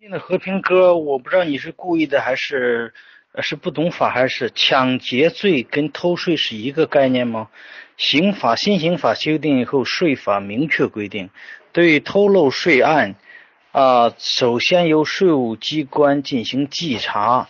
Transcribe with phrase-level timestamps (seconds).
[0.00, 2.94] 那个和平哥，我不知道你是故意的还是
[3.42, 7.48] 是不懂法，还是抢劫罪跟偷税是一个概念吗？
[7.96, 11.30] 刑法新刑法修订以后，税法明确规定，
[11.72, 13.16] 对偷漏税案
[13.72, 17.48] 啊，首先由税务机关进行稽查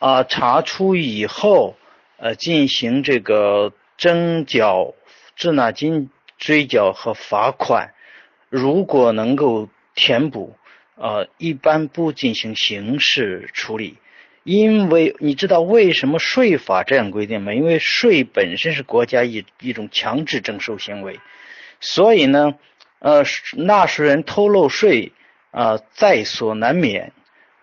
[0.00, 1.76] 啊，查出以后
[2.16, 4.94] 呃进行这个征缴
[5.36, 7.94] 滞纳金追缴和罚款，
[8.48, 10.56] 如果能够填补。
[10.96, 13.96] 呃，一般不进行刑事处理，
[14.44, 17.52] 因为你知道为什么税法这样规定吗？
[17.52, 21.18] 因为税本身是国家一一种强制征收行为，
[21.80, 22.54] 所以呢，
[23.00, 23.24] 呃，
[23.56, 25.10] 纳税人偷漏税
[25.50, 27.12] 啊，在所难免。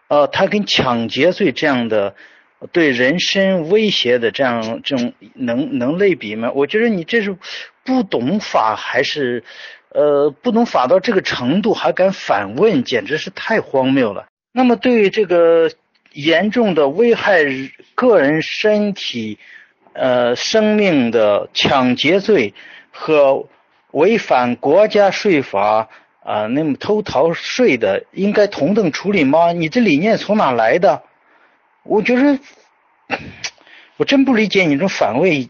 [0.10, 2.16] 呃，他跟抢劫罪这样的
[2.74, 6.52] 对人身威胁的这样这种能能类比吗？
[6.54, 7.38] 我觉得你这是
[7.86, 9.46] 不懂法还是？
[9.94, 14.28] 呃，不能法到这个程度还敢反问，简直是太荒谬了。
[14.54, 15.72] 那么，对于这个
[16.14, 17.44] 严重的危害
[17.96, 19.38] 个人身体、
[19.94, 22.54] 呃生命的抢劫罪
[22.92, 23.48] 和
[23.92, 25.90] 违反国家税法
[26.24, 29.52] 啊，那么偷逃税的，应该同等处理吗？
[29.52, 31.04] 你这理念从哪来的？
[31.84, 32.40] 我觉得，
[33.98, 35.48] 我真不理解你这反问，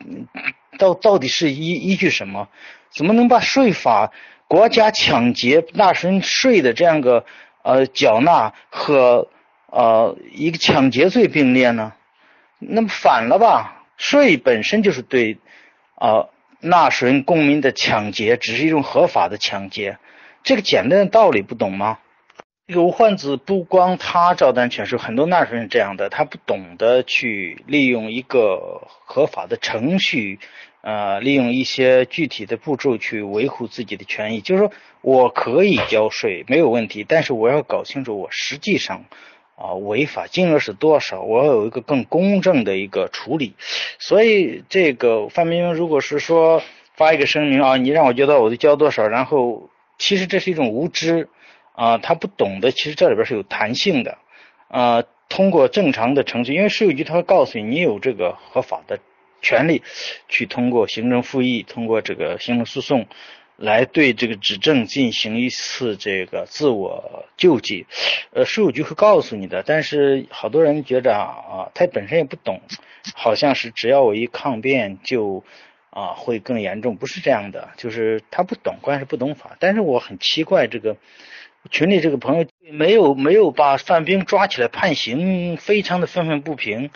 [0.79, 2.47] 到到底是依依据什么？
[2.91, 4.11] 怎么能把税法？
[4.47, 7.25] 国家抢劫纳税人税的这样个
[7.63, 9.29] 呃缴纳和
[9.67, 11.93] 呃一个抢劫罪并列呢？
[12.59, 13.85] 那么反了吧？
[13.97, 15.37] 税本身就是对
[15.95, 16.27] 啊
[16.59, 19.97] 纳税人公民的抢劫，只是一种合法的抢劫。
[20.43, 21.99] 这个简单的道理不懂吗？
[22.71, 30.39] 这个吴焕子不光他照单全收，很多纳税人这样的，他不懂得去利用一个合法的程序。
[30.79, 39.03] 呃，利用一些具体的步骤去维护自己的权益，就是说我可以交税没有问题，但是我要搞清楚我实际上
[39.57, 43.53] 啊违法金额是多少，我要有一个更公正的一个处理。
[43.99, 46.63] 所以这个范冰冰如果是说
[46.95, 51.27] 发一个声明啊，你让我交到我就交多少，然后其实这是一种无知
[51.81, 54.17] 啊，他不懂得其实这里边是有弹性的
[54.67, 58.99] 啊，通过正常的程序，因为税务局他会告诉你你有这个合法的。
[59.43, 59.81] 权利
[60.29, 63.07] 去通过行政复议，通过这个行政诉讼，
[63.57, 67.87] 来对这个指证进行一次这个自我救济。
[68.33, 72.61] 呃，税务局会告诉你的，但是好多人觉着啊，他本身也不懂，
[73.15, 75.43] 好像是只要我一抗辩就
[75.89, 79.57] 啊会更严重，不是这样的，就是他不懂，关键是不懂法。
[79.59, 80.97] 但是我很奇怪，这个
[81.69, 86.89] 群里这个朋友没有没有把范冰抓起来判刑，非常的愤愤不平，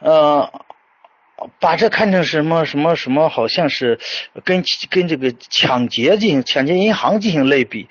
[0.00, 0.50] 呃。
[1.58, 3.98] 把这看成什么什么什么，好像是
[4.44, 7.88] 跟跟这个抢劫进行抢劫银行进行类比，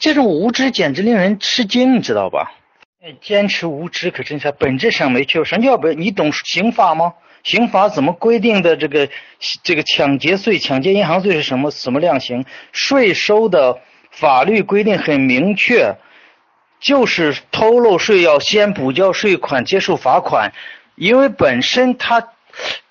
[0.00, 2.52] 这种无知简直令人吃惊，你知道吧？
[3.20, 5.44] 坚持无知可真是本质上没错。
[5.44, 5.86] 什么叫不？
[5.92, 7.14] 你懂刑法吗？
[7.44, 8.76] 刑法怎么规定的？
[8.76, 9.08] 这个
[9.62, 12.44] 这个抢劫罪、抢劫银行罪是什么什么量刑？
[12.72, 13.80] 税收的
[14.12, 15.96] 法律规定很明确，
[16.78, 20.52] 就是偷漏税要先补交税款，接受罚款。
[20.94, 22.34] 因为本身他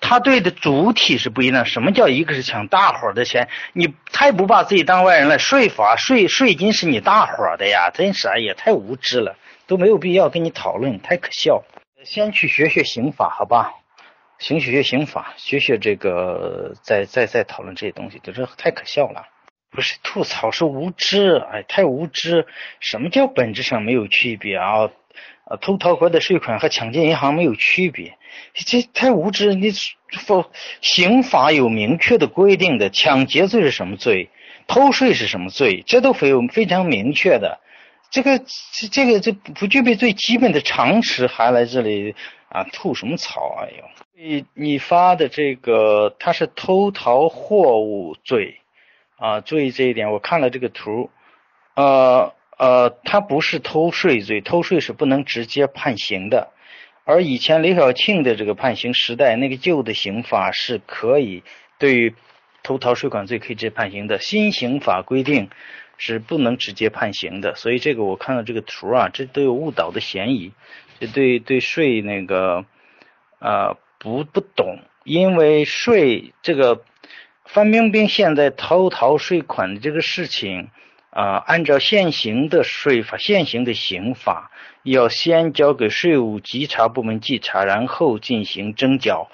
[0.00, 1.64] 他对的主体是不一样。
[1.64, 3.48] 什么叫一个是抢大伙儿的钱？
[3.72, 5.38] 你太不把自己当外人了。
[5.38, 9.36] 税法税税金是你大伙儿的呀，真是也太无知了，
[9.68, 11.62] 都没有必要跟你讨论，太可笑。
[12.04, 13.72] 先去学学刑法，好吧？
[14.40, 19.28] 先学学刑法，学学这个，再再再讨论这些东西，这太可笑了。
[19.72, 22.46] 不是吐槽，是无知，哎，太无知。
[22.78, 24.90] 什么叫本质上没有区别啊？
[25.44, 28.16] 啊，偷逃国的税款和抢劫银行没有区别，
[28.54, 29.54] 这太无知！
[29.54, 29.72] 你
[30.24, 30.50] 否
[30.80, 34.30] 刑法有明确的规定的，抢劫罪是什么罪，
[34.68, 37.58] 偷税是什么罪，这都非非常明确的。
[38.10, 42.14] 这个这这个这不具备最基本的常识，还来这里
[42.48, 43.56] 啊吐什么槽？
[43.60, 43.84] 哎呦，
[44.14, 48.60] 你你发的这个他是偷逃货物罪
[49.22, 51.10] 啊，注意这一点，我看了这个图，
[51.74, 52.34] 呃。
[52.58, 56.52] 呃，他不是偷税罪，偷税是不能直接判刑的。
[57.04, 61.42] 而以前刘晓庆的这个判刑时代，那个旧的刑法是可以
[61.78, 62.14] 对于
[62.62, 64.20] 偷逃税款罪可以直接判刑的。
[64.20, 65.50] 新刑法规定
[65.98, 67.56] 是不能直接判刑的。
[67.56, 70.52] 所以这个我看到这个图啊，这都有误导的嫌疑。
[71.00, 72.64] 这对对税那个
[73.40, 76.84] 呃不不懂，因为税这个
[77.52, 80.70] 范冰冰现在偷逃税款的这个事情。
[81.10, 84.50] 啊，按照现行的税法、现行的刑法，
[84.82, 89.30] 要先交给税务稽查部门稽查，然后进行征缴。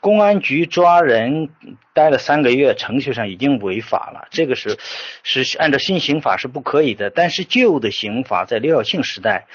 [0.00, 1.48] 公安局抓人
[1.94, 4.76] 待了三个月，程序上已经违法了，这个是
[5.22, 7.08] 是按照新刑法是不可以的。
[7.08, 9.46] 但是旧的刑法在刘晓庆时代，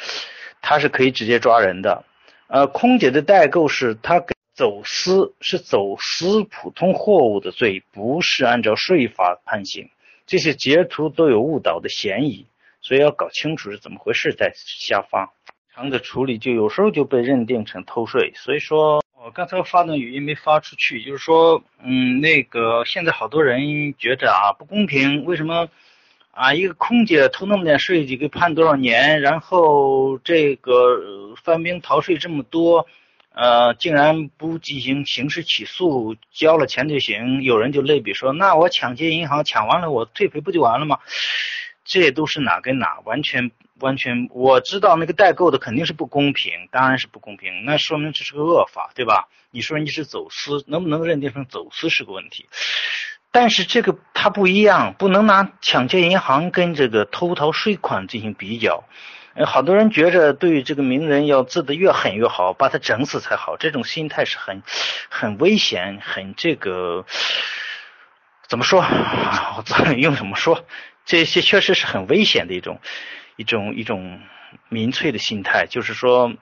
[0.64, 2.06] 他是可以直接抓人的。
[2.48, 9.90] 呃，空姐的代购是他给走私，是走私普通货物的罪，不是按照税法判刑。
[10.25, 12.48] 这些截图都有误导的嫌疑，
[12.80, 15.34] 所以要搞清楚是怎么回事再下发。
[15.74, 25.68] 长的处理就有时候就被认定成偷税，所以说我刚才发的语音没发出去，就是说，嗯，那个现在好多人觉得啊不公平，为什么
[26.31, 32.88] 啊一个空姐偷那么点税就给判多少年，然后这个犯兵逃税这么多？
[33.36, 37.44] 呃，竟然不进行刑事起诉，交了钱就行。
[37.44, 41.00] 有人就类比说，那我抢劫银行，抢完了我退赔不就完了吗？
[41.84, 43.52] 这都是哪跟哪，完全
[43.82, 44.30] 完全。
[44.32, 47.66] 我知道那个代购的肯定是不公平，当然是不公平。
[47.66, 49.28] 那说明这是个恶法，对吧？
[49.52, 52.48] 你说你是走私，能不能认定成走私是个问题？
[53.32, 58.86] 但是这个它不一样，不能拿抢劫银行跟这个偷逃税款进行比较。
[59.44, 64.64] 好多人觉着对这个名人要治得越狠越好，把他整死才好，这种心态是很
[65.10, 67.06] 很危险，很这个
[68.48, 68.80] 怎么说？
[68.86, 70.64] 我用怎么说？
[71.04, 72.80] 这些确实是很危险的一种
[73.36, 74.22] 一种一种
[74.70, 76.34] 民粹的心态，就是说，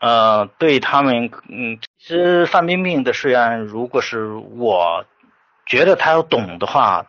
[0.00, 5.04] 呃，对他们，嗯，其实范冰冰的税案，如果是我
[5.64, 7.06] 觉得他要懂的话。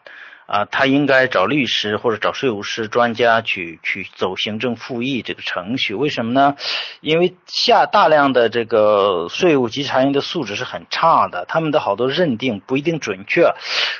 [0.52, 6.58] 啊，他应该找律师或者找税务师专家去去走行政复议这个程序，为什么呢？
[7.00, 13.54] 因为下大量的这个税务稽查员的素质是很差的，他们的好多认定不一定准确。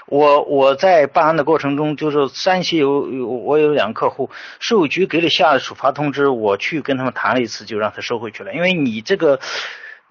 [0.08, 9.40] 我我在办案的过程中，就是山西有有我有两个客户，税务局给了下处罚通知，我去跟他们谈了一次，就让他收回去了，因为你这个。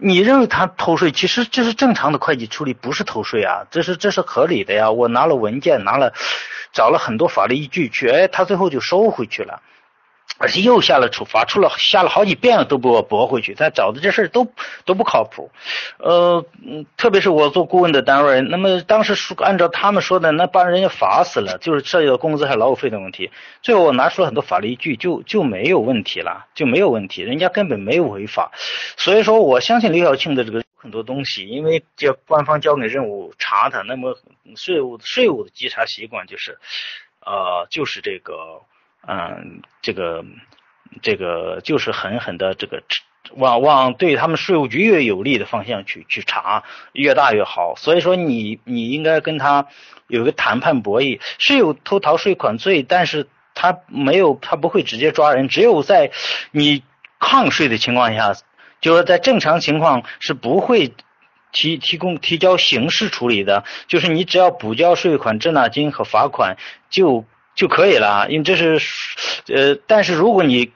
[0.02, 4.90] 你认为他偷税，其实这是正常的会计处理，不是偷税啊，这是这是合理的呀。
[4.90, 6.14] 我拿了文件，拿了，
[6.72, 9.60] 找了很多法律依据去，哎，他最后就收回去了。
[10.38, 14.50] 而且又下了处罚，出了下了好几遍了都不驳回去，他找的这事儿都
[14.86, 15.50] 都不靠谱。
[15.98, 16.46] 呃，
[16.96, 23.30] 特别是我做顾问的单位，那么当时说按照他们说的，那把人家罚死了，就是涉及到工资还劳务费的问题。
[23.60, 28.50] 最后我拿出了很多法律依据，就就没有问题了，就没有问题，人家根本没有违法。
[28.96, 34.16] 所以说，我相信刘晓庆的这个很多东西，因为叫官方交给任务查他，那么
[34.56, 36.58] 税务税务的稽查习惯就是，
[37.26, 38.62] 呃，就是这个。
[39.06, 40.24] 嗯，这个
[41.02, 42.82] 这个就是狠狠的这个
[43.34, 47.74] 往往对他们税务局越有利的方向去去查，越大越好。
[47.76, 49.68] 所以说你你应该跟他
[50.06, 56.10] 有个谈判博弈，是有偷逃税款罪，但是他没有他不会直接抓人，只有在
[56.50, 56.82] 你
[57.18, 58.34] 抗税的情况下，
[58.80, 60.92] 就是在正常情况是不会
[61.52, 66.58] 提提供提交刑事处理的，就是你只要补交税款、滞纳金和罚款
[66.90, 67.24] 就。
[67.54, 68.80] 就可以了，因为这是，
[69.54, 70.72] 呃，但是如果你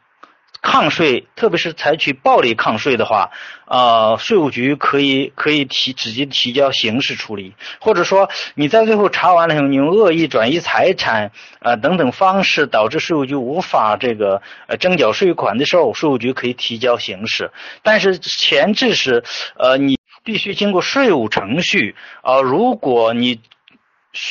[0.61, 3.31] 抗税，特别是采取暴力抗税的话，
[3.67, 17.51] 啊，税务局可以可以提直接提交刑事处理，或者说你在最后查完了以后，你用恶意转移财产啊等等方式导致税务局无法这个呃征缴税款的时候，税务局可以提交刑事，
[17.83, 19.23] 但是前置是
[19.59, 23.41] 呃你必须经过税务程序啊，如果你。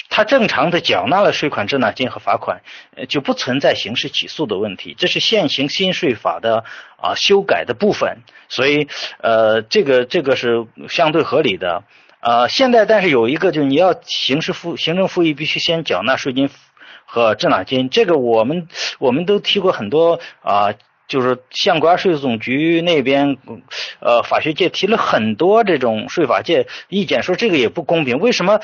[0.10, 2.62] 他正常的缴纳了税款、滞纳金和罚款，
[3.10, 4.96] 就不存在刑事起诉的问题。
[4.98, 6.64] 这是现行新税法的
[6.98, 8.88] 啊修改的部分，所以
[9.20, 11.84] 呃，这个这个是相对合理的。
[12.22, 16.50] 呃，现在但是有一个，就是你要刑事复行政复议，必须先缴纳税金
[17.06, 17.90] 和滞纳金。
[17.90, 20.74] 这个我们我们都提过很多啊。
[21.08, 23.38] 就是向国家税务总局那边，
[24.00, 28.20] 呃，法学界提了很多这种税法界意见，说这个也不公平。
[28.20, 28.62] 为什么？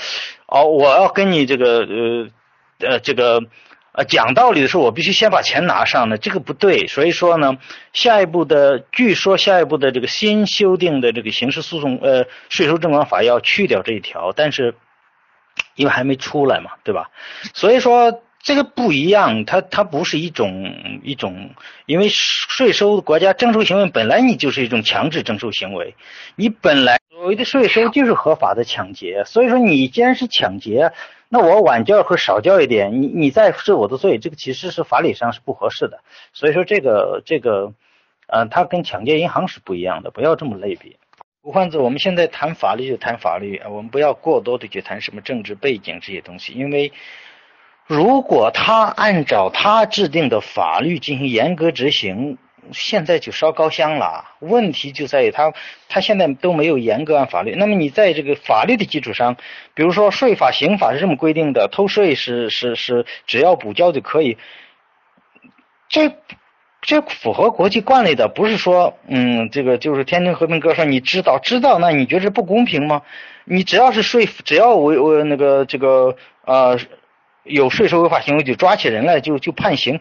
[0.47, 2.27] 哦，我要跟你这个呃
[2.79, 3.43] 呃这个
[3.91, 6.17] 呃讲道理的时候，我必须先把钱拿上呢？
[6.17, 6.87] 这个不对。
[6.87, 7.57] 所以说呢，
[7.93, 14.75] 下一步的，据说下一步的这个新修订的这个刑事诉讼呃税收征管法要去掉这一条，但是
[15.75, 17.11] 因为还没出来嘛，对吧？
[17.53, 18.23] 所以说。
[18.41, 21.51] 这个不一样，它它不是一种一种，
[21.85, 25.93] 因为税收国家征收行为本来你就是一种强制征收行为，
[26.35, 30.93] 你本来所谓的税收就是合法的抢劫，所以说你既然是抢劫，
[31.27, 35.99] 那我晚交和少交一点，你你再治我的罪，这个其实是法理上是不合适的，
[36.31, 37.73] 所以说这个这个，
[38.27, 40.95] 呃，它跟抢劫银行是不一样的，不要这么类比。
[41.41, 46.93] 吴焕子，我们现在谈法律就谈法律，我们不要过多的去谈什么政治背景这些东西，因为。
[47.89, 52.37] 如果他按照他制定的法律进行严格执行，
[52.71, 54.25] 现在就烧高香了。
[54.37, 55.53] 问题就在于他，
[55.87, 57.55] 他现在都没有严格按法律。
[57.55, 59.37] 那么你在这个法律的基础上，
[59.73, 64.37] 比如说税法、刑法是这么规定的，偷税是是是只要补交就可以。
[65.87, 66.13] 这
[66.83, 73.01] 这符合国际惯例的，不是说嗯，这个就是天津和平哥说你知道知道，那你觉得不公平吗？
[73.45, 76.15] 你只要是税，只要我我那个这个
[76.45, 76.77] 呃。
[77.43, 79.99] 有税收违法行为就抓起人来就就判刑，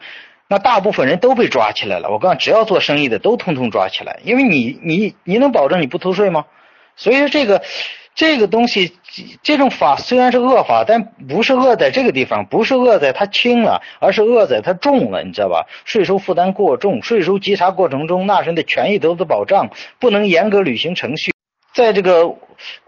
[0.48, 2.10] 那大部分人都被抓起来了。
[2.10, 6.44] 我告诉你，只要做生意的都通通抓起来，因为你你你能保证你不偷税吗？
[6.96, 7.62] 所以说这个
[8.14, 8.92] 这个东西，
[9.42, 15.66] 这种法虽然是恶法，但不是恶在这个地方，不是恶在它轻了，而是恶在它重了，你知道吧？
[15.84, 21.32] 税收负担过重，税收稽查过程中纳税人的权益得不到保障，不能严格履行程序。
[21.78, 22.34] 在这个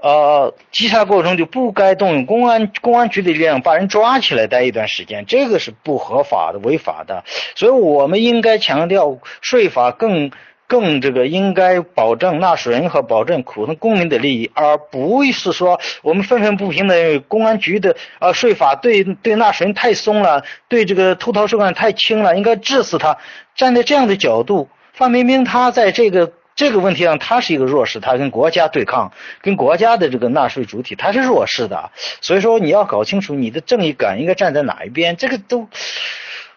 [0.03, 7.23] 呃稽查过程中就不该动用公安公安局的力量把人抓起来待一段时间，这个是不合法的、违法的。
[7.55, 10.33] 所以我们应该强调税法更
[10.67, 23.19] 更这个应该保证纳税人和保证普通公民的利益，而不是说我们愤愤不平的公安局的呃税法对对纳税人太松了，对这个偷逃税款太轻了，应该治死他。
[23.55, 26.33] 站在这样的角度，范冰冰她在这个。
[26.61, 31.91] 这个问题上，他是一个弱势，他跟国家对抗，跟国家的这个纳税主体，他是弱势的。
[32.21, 35.17] 所以说，你要搞清楚你的正义感应该站在哪一边。
[35.17, 35.71] 这个都，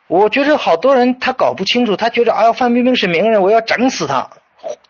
[0.08, 4.30] 我觉得好多人他搞不清楚，他觉得哎呀，范冰冰是名人，我要整死他，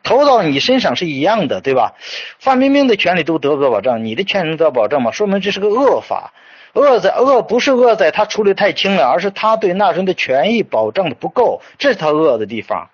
[0.01, 1.93] 投到你身上是一样的，对吧？
[2.39, 5.11] 范冰冰的权利都得不到保障，你的权利能得到保障吗？
[5.11, 6.33] 说明这是个恶法，
[6.73, 12.89] 恶在恶不是恶在他处理太轻了，而是他对纳税人的权益保障的不够，这是他恶的地方。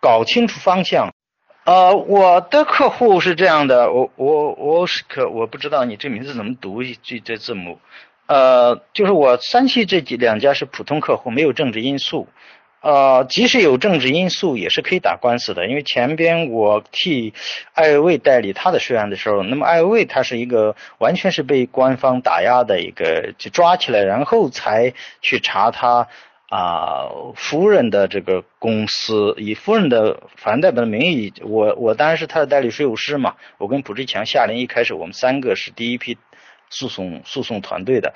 [0.00, 1.10] 搞清楚方向。
[1.64, 7.78] 呃，我的客户是这样的，我我我是可我不知道你这名字怎么读一这这字母，
[8.26, 12.26] 呃，就是我三期这几两家是普通客户，没有政治因素，
[12.80, 17.32] 呃，即使有政治因素也是可以打官司的，因为前边我替
[17.74, 26.08] 艾薇代理他的税案的时候，那么艾薇他是一个完全是被官方打压的一个，就抓起来然后才去查他。
[26.52, 33.36] 啊，夫人的这个公司以夫人的法人代表的名义，我我当然是他的代理税务师嘛。
[33.56, 36.18] 我跟卜志强、夏林一开始我们三个是第一批
[36.68, 38.12] 诉讼诉讼团队的。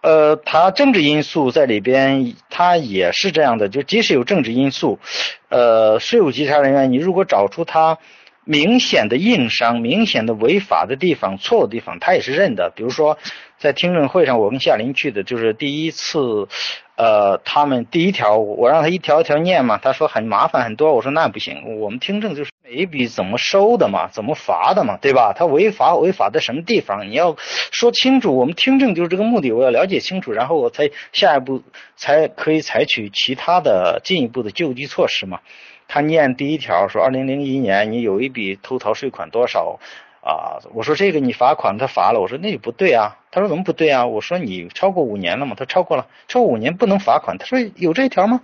[0.00, 3.68] 呃，他政治因素在里边，他也是这样的。
[3.68, 5.00] 就即使有政治因素，
[5.48, 7.98] 呃，税务稽查人员，你如果找出他
[8.44, 12.72] 明显的硬伤、明显的违法的地方、错误地方，他也是认的。
[12.76, 13.18] 比如说
[13.62, 16.48] 在听证会上，我跟夏林去的就是第一次。
[16.94, 25.32] 呃，他们第一条，我让他一条一条念嘛，他说很麻烦很多，我说那不行，我们听证就是每一笔怎么收的嘛，怎么罚的嘛，对吧？
[25.32, 27.34] 他违法违法在什么地方，你要
[27.72, 31.62] 说清楚，我们听证就是这个目的，我要了解清楚，然后我才下一步
[31.96, 35.40] 才可以采取其他的进一步的救济措施嘛。
[35.88, 39.80] 他念第一条说，二零零一年你有一笔偷逃税款多少？
[40.24, 42.20] 啊，我说这个你罚款，他罚了。
[42.20, 43.18] 我说那就不对啊。
[43.32, 44.06] 他说怎么不对啊？
[44.06, 45.56] 我说你超过五年了吗？
[45.58, 47.38] 他超过了，超过五年不能罚款。
[47.38, 48.40] 他说有这条吗？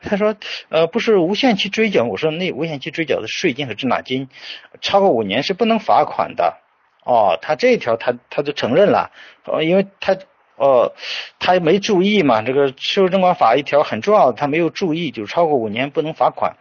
[0.00, 0.34] 他说
[0.70, 2.04] 呃不是无限期追缴。
[2.04, 4.30] 我说那无限期追缴的税金和滞纳金，
[4.80, 6.56] 超过五年是不能罚款的。
[7.04, 9.10] 哦，他这一条他他就承认了，
[9.44, 10.16] 呃，因为他
[10.56, 10.92] 哦
[11.38, 16.56] 他没注意嘛，这个税务征管法一条很重要，他没有注意，就是超过五年不能罚款。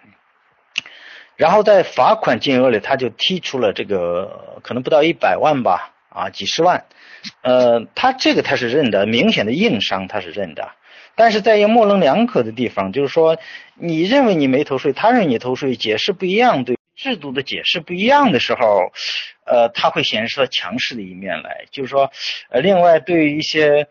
[1.41, 6.85] 然后在罚款金额里，他就提出了这个可能不到一百万吧，啊，几十万，
[7.41, 10.69] 呃，他这个他是认的，明显的硬伤他是认的，
[11.15, 13.39] 但是在一个模棱两可的地方，就是说
[13.73, 18.91] 你认为你没偷税，他认为你偷税，解释不一样，对制度的解释不一样的时候，
[19.43, 22.11] 呃，他会显示出强势的一面来，就是说，
[22.51, 23.87] 呃，另外对于一些，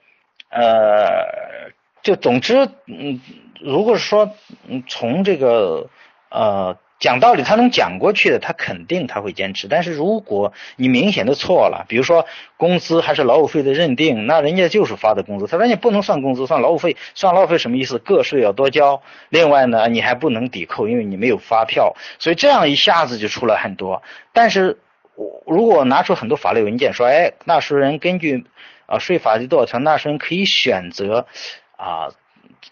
[0.50, 3.21] 呃，就总之，嗯，
[3.61, 4.37] 如果说，
[4.69, 5.90] 嗯，从这个，
[6.30, 6.78] 呃。
[7.00, 9.66] 讲道理，他能讲过去的，他肯定他会坚持。
[9.69, 12.26] 但是如果你明显的错了，比如说
[12.59, 17.99] 工资还是劳务费的认定，那人家就是发的工资，他说你不能算工资，算劳务费，算劳务费什么意思？
[17.99, 24.02] 个税要多交，另外呢，你还不能抵扣，因为你没有发票，所以这样一下子就出来很多。
[24.35, 24.78] 但是
[25.14, 28.45] 我如果拿出很多法律文件说，哎，纳税人根据
[28.85, 31.26] 啊税法第多少条，纳税人可以选择
[31.78, 32.11] 啊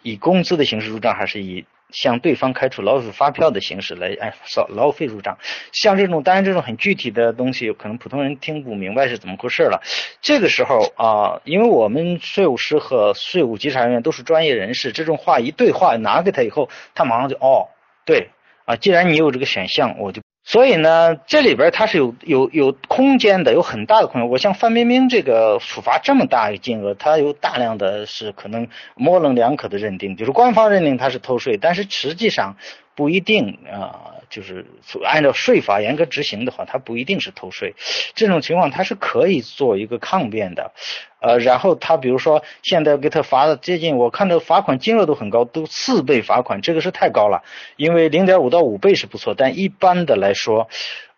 [0.03, 1.65] 以工资的形式入账，还是以。
[1.91, 5.39] 向对方开出劳务发票的形式来哎，扫劳务费入账，
[5.73, 9.83] 像这种当然这种很具体的东西，可能普通人听不明白是怎么回事了。
[10.21, 17.69] 这个时候啊，因为我们税务师和税务稽查人员都是专业人士，这种话一对话拿给他以后，他马上就哦，
[18.05, 18.31] 对
[18.65, 20.23] 啊，既然你有这个选项，我就。
[20.51, 24.31] 所以呢，这里边它是有有有空间的，有很大的空间。
[24.31, 32.57] 我像范冰冰这个处罚这么大一个金额，它有大量的是可能模棱两可的认定，就是官方认定它是偷税，但是实际上
[32.99, 34.17] 不一定啊。
[34.29, 34.67] 就是
[35.07, 37.75] 按照税法严格执行的话，它不一定是偷税。
[38.15, 40.73] 这种情况它是可以做一个抗辩的。
[41.21, 47.43] 呃，然后他比如说现在给他罚的接近，我看到罚款金额都很高，都四倍罚款，这个是太高了。
[47.77, 50.69] 因为零点五到五倍是不错，但一般的来说，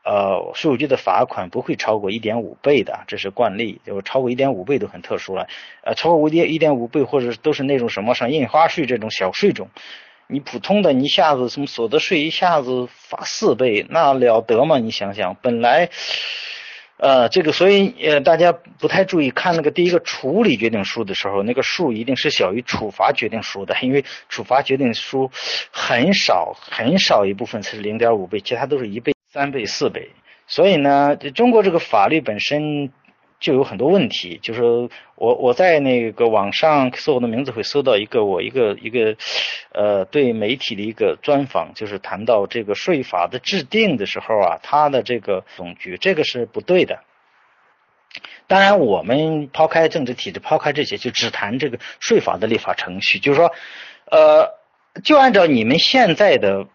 [0.05, 3.81] 呃，税务局的罚款不会超过一点五倍的，这是惯例。
[3.85, 5.49] 就超过一点五倍都很特殊了。
[5.83, 9.69] 呃，超过五点一点五倍或者都是那种什么像印花税这种小税种，
[10.31, 14.79] 你普通的你一下子什么所得税一下子罚四倍，那了得吗？
[14.79, 15.91] 你想想，本来。
[16.97, 25.31] 呃，这个所以呃，大家不太注意看那个第一个处理决定书的时候，那个数一定是小于处罚决定书的，因为处罚决定书
[25.71, 30.11] 很少很少一部分才是零点五倍，其他都是一倍、三倍、四倍。
[30.47, 32.93] 所以呢，中国这个法律本身。
[33.41, 34.63] 就有很多问题，就是
[35.15, 39.17] 我我在那个网上搜我的名字会搜到一个我一个一个
[39.73, 47.01] 呃对媒体的一个专访，就是谈到这个税法的制定的时候啊，它的这个总局这个是不对的。
[48.47, 53.53] 当然，我们抛开政治体制，抛开这些，就只谈这个税法的立法程序，就是说，
[54.11, 54.59] 呃，
[55.05, 56.67] 就按照你们现在的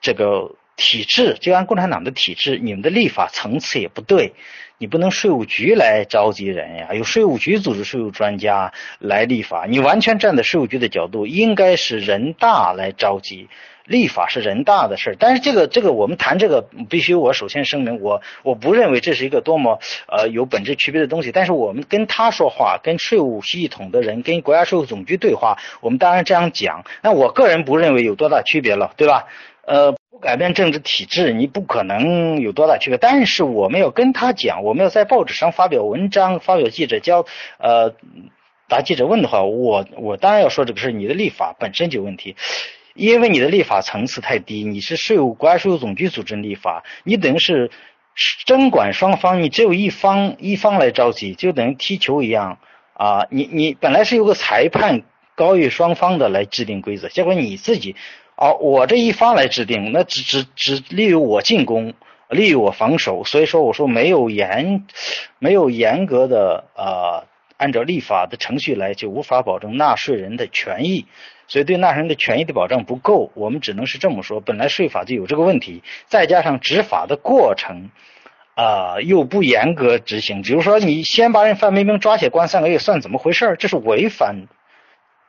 [0.00, 4.32] 这个体制，就按共产党的体制，你们的立法层次也不对。
[4.78, 9.64] 你不能税务局来召集人呀，由税务局组织税务专家来立法。
[9.68, 13.48] 你完全站在税务局的角度，应该是人大来召集
[13.84, 15.16] 立法，是人大的事儿。
[15.16, 21.30] 但是这个这个，我们谈这个，必须我首先声明，我我不认为这是一个多么呃有本质区别的东西。
[21.30, 26.84] 但是我们跟他说话，跟税务系统的人，跟国家税务总局对话，我们当然这样讲。
[27.04, 29.26] 那我个人不认为有多大区别了，对吧？
[29.64, 29.94] 呃。
[30.22, 32.96] 改变政治体制，你不可能有多大区别。
[32.96, 37.26] 但是我们要跟他讲，我们要在报纸上发表文章，发表记者交
[37.58, 37.92] 呃
[38.68, 42.36] 答记者问的话，我我当然要说这个事你的立法本身就有问题，
[42.94, 44.62] 因为你的立法层次太低。
[44.62, 47.72] 你是税务国家税务总局组织立法，你等于是
[48.46, 52.58] 征管双方，你只有一方一方来着急，就等于踢球一样
[52.94, 53.26] 啊！
[53.28, 55.02] 你你本来是有个裁判
[55.34, 57.96] 高于双方的来制定规则，结果你自己。
[58.42, 61.94] 好，我这一方来制定，那只只只利于我进攻，
[62.28, 63.22] 利于我防守。
[63.22, 64.84] 所以说，我说没有严，
[65.38, 67.24] 没有严格的呃，
[67.56, 71.06] 按照立法的程序来，就无法保证纳税人的权益。
[71.46, 74.40] 所以对纳税人的权益的保障不够，我们只能是这么说。
[74.40, 77.90] 本来税法就有这个问题，再加上执法的过程
[78.56, 80.42] 啊又不严格执行。
[80.42, 83.54] 比如说，你先把人范冰冰抓起来关三个月，算怎么回事？
[83.60, 84.48] 这是违反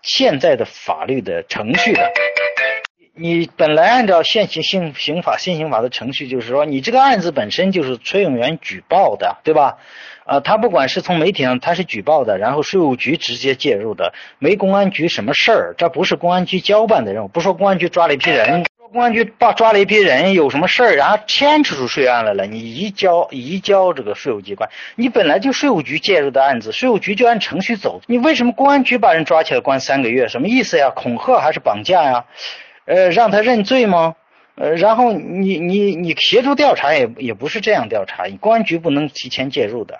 [0.01, 2.11] 现在的法律的程序的。
[3.15, 9.78] 你本来按照现行刑刑法新刑法的程序，就是说你这个案子本身就是崔永元举报的，对吧？
[10.26, 17.28] 啊，他不管是从媒体上他是举报的，然后税务局直接介入的，没公安局什么事儿，这不是公安局交办的任务。
[17.28, 30.28] 不说公安局抓了一批人，公安局把抓了一批人有什么事儿，然后牵扯出税案来了，你移交移交这个税务机关，你本来就税务局介入的案子，税务局就按程序走，你为什么公安局把人抓起来关三个月？
[30.28, 30.89] 什么意思呀？
[30.89, 32.26] 恐吓还是绑架呀？
[32.85, 34.15] 呃，让他认罪吗？
[34.55, 39.99] 呃，然后你你你协助调查也也不是这样调查，公安局不能提前介入的，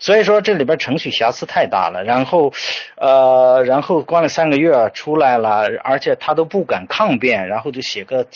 [0.00, 2.02] 所以说这里边程序瑕疵太大了。
[2.02, 2.52] 然后，
[2.96, 8.26] 呃，然后关了三个月出来了，而且他都不敢抗辩，然后就写个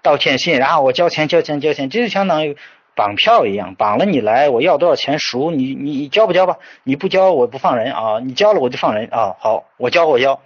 [0.00, 2.56] 道歉信，然后我交钱交钱交钱，这就相当于
[2.94, 6.56] 绑票一样，绑了你来，我要多少钱赎你你你交不交吧？
[6.82, 9.36] 你不交我不放人啊，你交了我就放人啊。
[9.38, 10.40] 好，我交我交。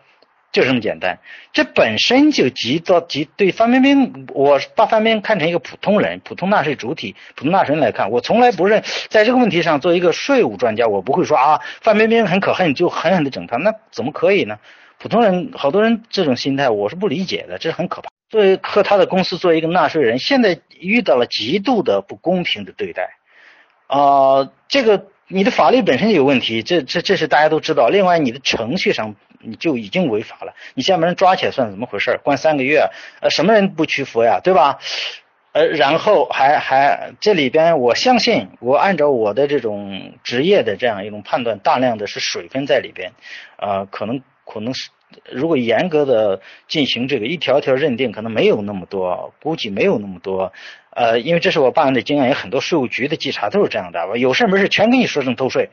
[0.50, 1.18] 就这么简单，
[1.52, 14.58] 这本身就极到极对范冰冰，我把范冰冰看成一个普通人，普通纳税主体，普通纳税人来看，我从来不认在这个问题上做一个税务专家，我不会说啊范冰冰很可恨，就狠狠的整他，那怎么可以呢？
[14.98, 18.08] 普通人好多人这种心态我是不理解的，这是很可怕。
[18.30, 23.10] 作为和他的公司作为一个纳税人，现在遇到了极度的不公平的对待，
[23.86, 27.88] 啊，这个你的法律本身就有问题，这这这是大家都知道。
[27.88, 29.14] 另外，你的程序上。
[29.40, 32.18] 你就已经违法了，你先把人抓起来算怎么回事？
[32.22, 34.78] 关三个月，呃，什么人不屈服呀，对吧？
[35.52, 43.12] 呃，然后还还这里边，我相信我按照我的这种职业的这样一种判断，大量的是水分在里边，
[43.56, 44.90] 啊，可能可能是
[45.32, 50.52] 如果严格的进行这个一条条认定，可能没有那么多，估计没有那么多。
[50.90, 55.70] 呃，因为这是我办案的经验，有很多税务局的稽查都是这样的，有事没事全跟你说成偷税，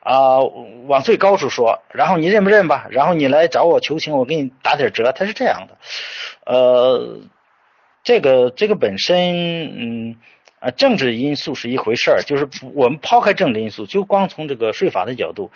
[0.00, 0.38] 啊，
[0.86, 2.86] 往最高处说，然后你认不认吧？
[2.90, 5.76] 然后你来找我求情，我给你打点折，他是这样的，
[6.44, 7.18] 呃，
[8.04, 10.16] 这个这个本身，嗯
[10.60, 15.50] 啊，政治因素是一回事儿，就是我们抛开政治因素，就光从这个税法的角度，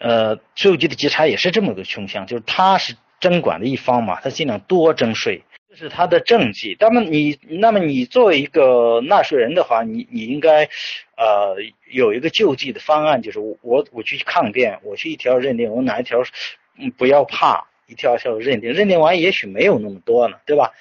[0.00, 5.42] 呃，税务局的稽查也是这么个倾向，就是他是征管的一方嘛，他尽量多征税。
[5.68, 6.76] 这是他的政绩。
[6.80, 10.64] 那么你，那么你作为一个纳税人的话，你你应该，
[11.16, 11.54] 呃，
[11.92, 16.22] 有一个救济的方案，就是我我去抗辩，我去一条认定，我哪一条，
[16.76, 20.72] 嗯，不要怕，一条条认定，认定完也许没有那么多呢，对吧？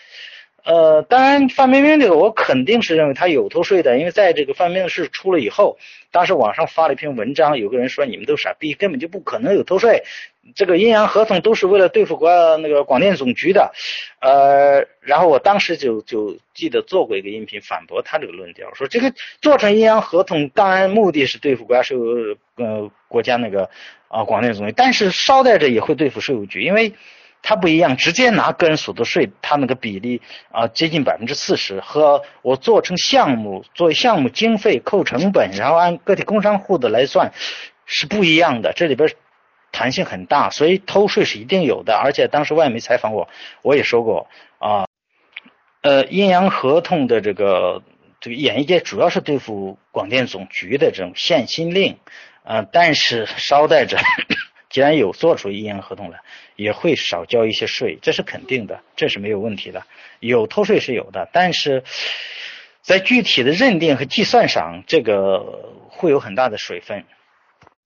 [0.70, 5.80] 呃，当然，范冰冰这个我肯定是认为他有偷税的，因为在这个范冰冰事出了以后，
[6.12, 10.04] 当时网上发了一篇文章，有个人说你们都傻逼，根本就不可能有偷税，
[10.54, 13.72] 这个阴阳合同都是为了对付国那个广电总局的，
[14.22, 23.72] 呃，然后我当时就就记得做过一个音频反驳他这个论调，说这个做成阴阳合同，当然目的是对付国家税务呃国家那个
[24.08, 26.94] 啊广电总局，但是捎带着也会对付税务局，因为。
[27.42, 30.22] 它不一样，直接拿个人所得税，它那个比例
[30.52, 37.32] 啊接近百分之四十，和我做成项目作为项目经费扣成本，然后按个体工商户的来算，
[37.86, 38.74] 是不一样的。
[38.76, 39.10] 这里边
[39.72, 41.96] 弹性很大，所以偷税是一定有的。
[41.96, 43.30] 而且当时外媒采访我，
[43.62, 44.28] 我也说过
[44.60, 44.86] 啊，
[45.82, 47.82] 呃，阴阳合同的这个
[48.20, 51.98] 这个演艺界主要是对付广电总局的这种限薪令，
[52.44, 53.98] 啊，但是捎带着。
[54.70, 56.20] 既然有做出阴阳合同来，
[56.60, 59.84] 也会少交一些税，这是肯定的，这是没有问题的。
[60.20, 61.84] 有偷税是有的，但是
[62.82, 67.06] 在具体的认定和计算上，这个会有很大的水分。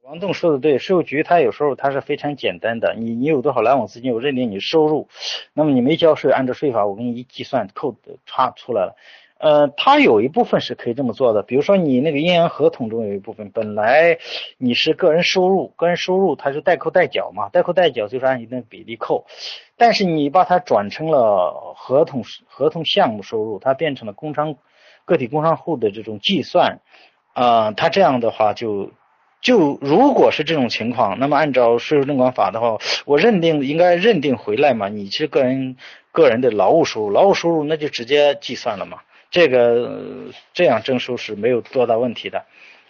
[0.01, 5.07] 王栋说的对，税务局它有时候它是非常简单的，你你有多少来往资金，我认定你收入，
[5.53, 8.97] 那么你没交税，按照税法我给你一计算，扣差出来了。
[9.43, 14.17] 呃，它有一部分是可以这么做的，比如说你那个阴阳合同中有一部分，本来
[14.57, 19.25] 你是个人收入，个人收入它是代扣代缴嘛，代扣代缴就是按一定比例扣，
[19.75, 24.55] 但是你把它转成了合同合同项目收入，它变成了工商
[25.03, 26.79] 个体工商户的这种计算，
[27.33, 28.91] 啊，它这样的话就
[29.41, 35.75] 就如果是这种情况，那么按照税收征管法的话，我认定应该认定回来嘛，你是个人
[36.13, 38.99] 个人的劳务收入，劳务收入那就直接计算了嘛。
[39.33, 42.45] 这个这样征收是没有多大问题的，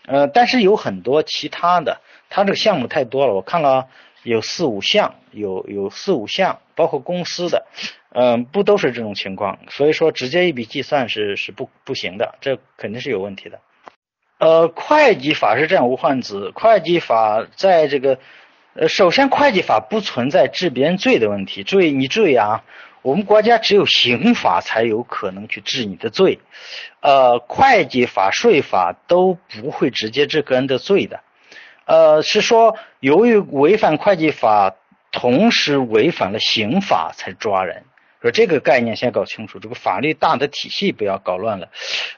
[0.05, 3.87] 呃，但是有很多其他的，它这个项目太多了，我看了
[4.23, 7.65] 有四五项，有有四五项，包括公司的，
[8.11, 13.61] 嗯，不都是这种情况，所以说直接一笔计算是是不不行的，这肯定是有问题的。
[14.39, 18.19] 呃，会计法是这样，吴焕子，会计法在这个，
[18.73, 22.65] 呃，首先会计法不存在治别人罪的问题，注意你注意啊。
[23.03, 26.39] 我们国家只有刑法才有可能去治你的罪，
[27.01, 31.19] 呃，会计法、税法都不会直接治个人的罪的，
[31.85, 34.73] 呃，是说由于违反会计法，
[35.11, 37.83] 同时违反了刑法才抓人。
[38.23, 41.67] 说这个概念先搞清楚，这个法律大的体系不要搞乱了。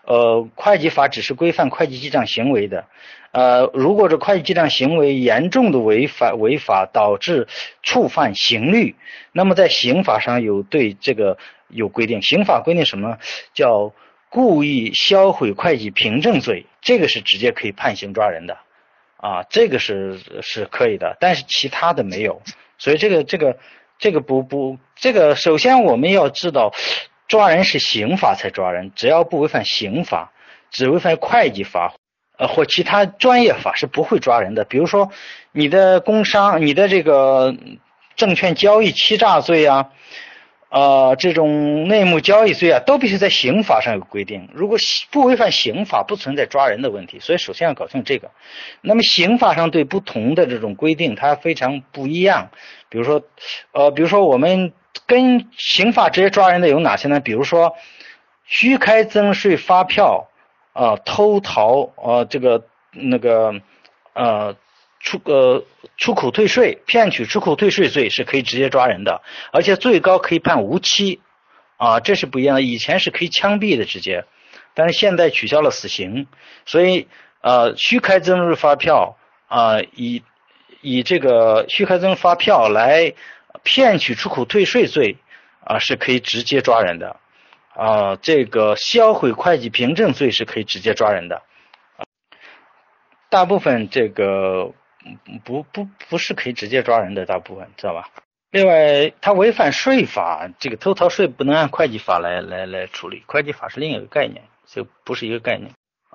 [0.04, 2.86] 呃，会计法只是规范会计记账行为的。
[3.32, 7.48] 呃，如果这会计记账行为严重的违反违法，导致
[7.82, 8.96] 触犯刑律，
[9.32, 11.40] 那么在刑法上有对这个
[11.70, 12.22] 有规定。
[12.22, 13.18] 刑法规定什么
[13.56, 13.92] 叫
[14.30, 16.68] 故意销毁会计凭证罪？
[16.82, 18.60] 这个是直接可以判刑抓人的
[19.18, 22.44] 啊，这个是是可以的，但是其他的没有。
[22.78, 23.58] 所以这个这个。
[23.98, 26.74] 这个不不，这个首先我们要知道，
[27.28, 30.32] 抓人是刑法才抓人，只要不违反刑法，
[30.72, 31.94] 只违反会计法，
[32.38, 34.66] 呃或其他专业法是不会抓人的。
[34.66, 35.12] 比如说
[35.52, 37.56] 你的工商，你的这个
[38.16, 39.90] 证券交易欺诈罪啊。
[40.70, 44.50] 呃，这种内幕交易罪啊，都必须在刑法上有规定。
[44.54, 44.78] 如果
[45.12, 47.20] 不违反刑法，不存在抓人的问题。
[47.20, 48.32] 所以首先要搞清楚这个。
[48.82, 52.50] 那么刑法上对不同的这种规定，它非常不一样。
[52.90, 53.22] 比如说，
[53.72, 54.74] 呃，比如说我们
[55.06, 57.20] 跟刑法直接抓人的有哪些呢？
[57.20, 57.76] 比如说
[58.46, 60.30] 虚开增税发票，
[60.74, 63.62] 啊，偷逃，呃，这个那个，
[64.14, 64.56] 呃。
[65.06, 65.64] 出呃
[65.98, 71.22] 出口退税、骗取出口退税罪是可以直接抓人的，而且最高可以判无期
[71.78, 72.64] 啊，这是不一样的。
[72.64, 74.26] 以前是可以枪毙的直接，
[74.74, 76.26] 但是现在取消了死刑，
[76.66, 77.08] 所以
[77.42, 79.16] 呃虚开增值发票
[79.48, 80.24] 啊，以
[80.82, 83.14] 以这个虚开增发票来
[83.62, 85.18] 骗取出口退税罪
[85.64, 87.18] 啊是可以直接抓人的
[87.76, 91.44] 啊，这个销毁会计凭证罪是可以直接抓人的，
[93.30, 94.74] 大部分这个。
[95.44, 98.10] 不不不是可以直接抓人的大部分，知道吧？
[98.52, 105.72] 另外，他违反税法，这个偷逃税不能按会计法来来来处理，会计法是另一个概念，这不是一个概念。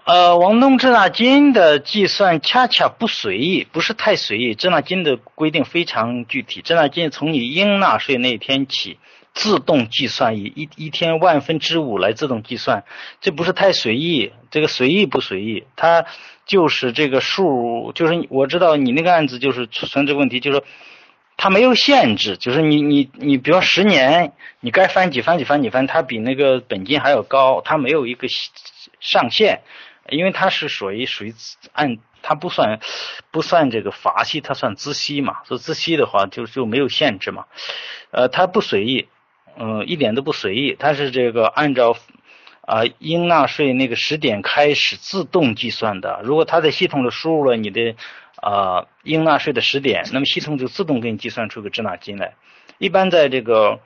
[0.07, 4.55] 呃，王东滞纳金的计算恰恰不随意，不是太随意。
[4.55, 8.99] 滞纳金的规定非常具体，滞纳金从你应纳税那天起
[9.35, 12.85] 自动计算，以一一天万分之五来自动计算，
[13.21, 14.33] 这不是太随意？
[14.51, 15.65] 这个随意不随意？
[15.77, 16.05] 它
[16.47, 20.63] 就是这个数，就是我知道你那个案子就是存这个问题，就是
[21.37, 28.29] 它没有限制，就是你你你，比如十年你该翻几翻几翻几翻，它比那个本金还要高，它没有一个
[29.01, 29.63] 上限，
[30.09, 31.35] 因为它是属于属于
[31.73, 31.99] 按。
[32.23, 32.81] 它不算
[33.31, 35.39] 不算这个罚息，它算孳息嘛。
[35.49, 37.47] 说孳息的话，就就没有限制嘛。
[38.11, 39.09] 呃，它不随意，
[39.61, 40.75] 嗯，一点都不随意。
[40.79, 41.95] 它是这个按照
[42.63, 46.21] 啊应纳税那个时点开始自动计算的。
[46.25, 47.95] 如果它在系统里输入了你的
[48.37, 52.33] 啊应纳税的时点，那么系统就自动给你计算出个滞纳金来。
[52.79, 53.81] 一般在这个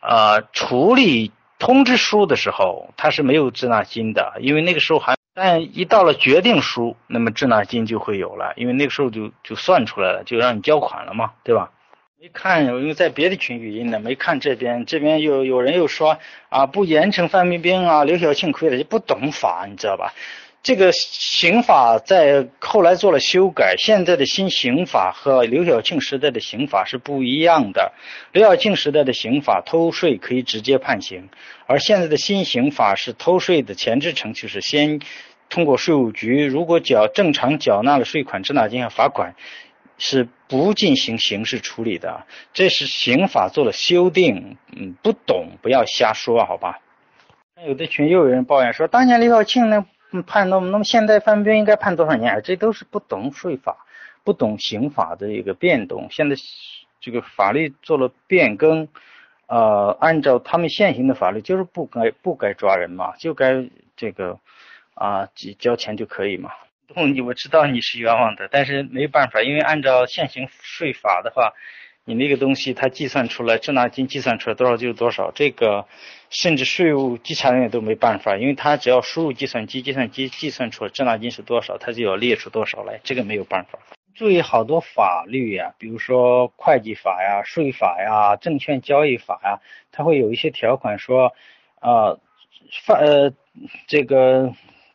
[0.00, 5.14] 啊处理通知书的时候，它是没有滞纳金的，因为那个时候还。
[5.38, 11.70] 但一到了决定书，那么滞纳金就会有了，因为那个时候就就算出来了，就让你交款了嘛，对吧？
[12.18, 20.14] 没看，因为在别的群语音呢，没看这边，这边有有人又说啊，不严惩范冰冰啊，刘晓庆亏了，就不懂法，你知道吧？
[20.62, 27.92] 这个刑法在后来做了修改，现在的新刑法和刘晓庆时代的刑法是不一样的。
[28.32, 31.28] 刘晓庆时代的刑法，偷税可以直接判刑，
[31.66, 35.00] 而现在的新刑法是偷税的前置程序是先
[35.50, 39.34] 通过税务局，如果缴正常缴纳了税款、滞纳金和罚款，
[39.98, 42.26] 是不进行刑事处理的。
[42.52, 46.78] 这是刑法做了修订，嗯，不懂不要瞎说，好吧？
[47.66, 49.86] 有的群又有人抱怨说，当年刘晓庆呢？
[50.26, 52.40] 判那么那么现在范冰冰应该判多少年？
[52.42, 53.84] 这都是不懂税法、
[54.24, 56.08] 不懂刑法的一个变动。
[56.10, 56.36] 现在
[57.00, 58.88] 这个法律做了变更，
[59.46, 64.38] 呃，按照他们现行的法律，就是不该不该抓人嘛，就该这个
[64.94, 65.28] 啊
[65.58, 66.50] 交钱就可以嘛。
[66.94, 71.52] 你我知道你是冤枉的，但是没办法，因为按照现行税法的话。
[72.08, 75.88] 你那个东西，它计算出来滞纳金计算出来多少就是多少，这个
[76.30, 83.80] 甚至税务稽查人员都没办法，因为他只要输入计算机，计算机计算出来滞纳金是多少，他就要列出多少来，这个没有办法。
[84.14, 91.34] 注意好多法律呀，比如说会计法呀、税法呀、证券交易法呀，它会有一些条款说，
[91.80, 92.16] 啊，
[92.84, 93.32] 犯呃
[93.88, 94.52] 这个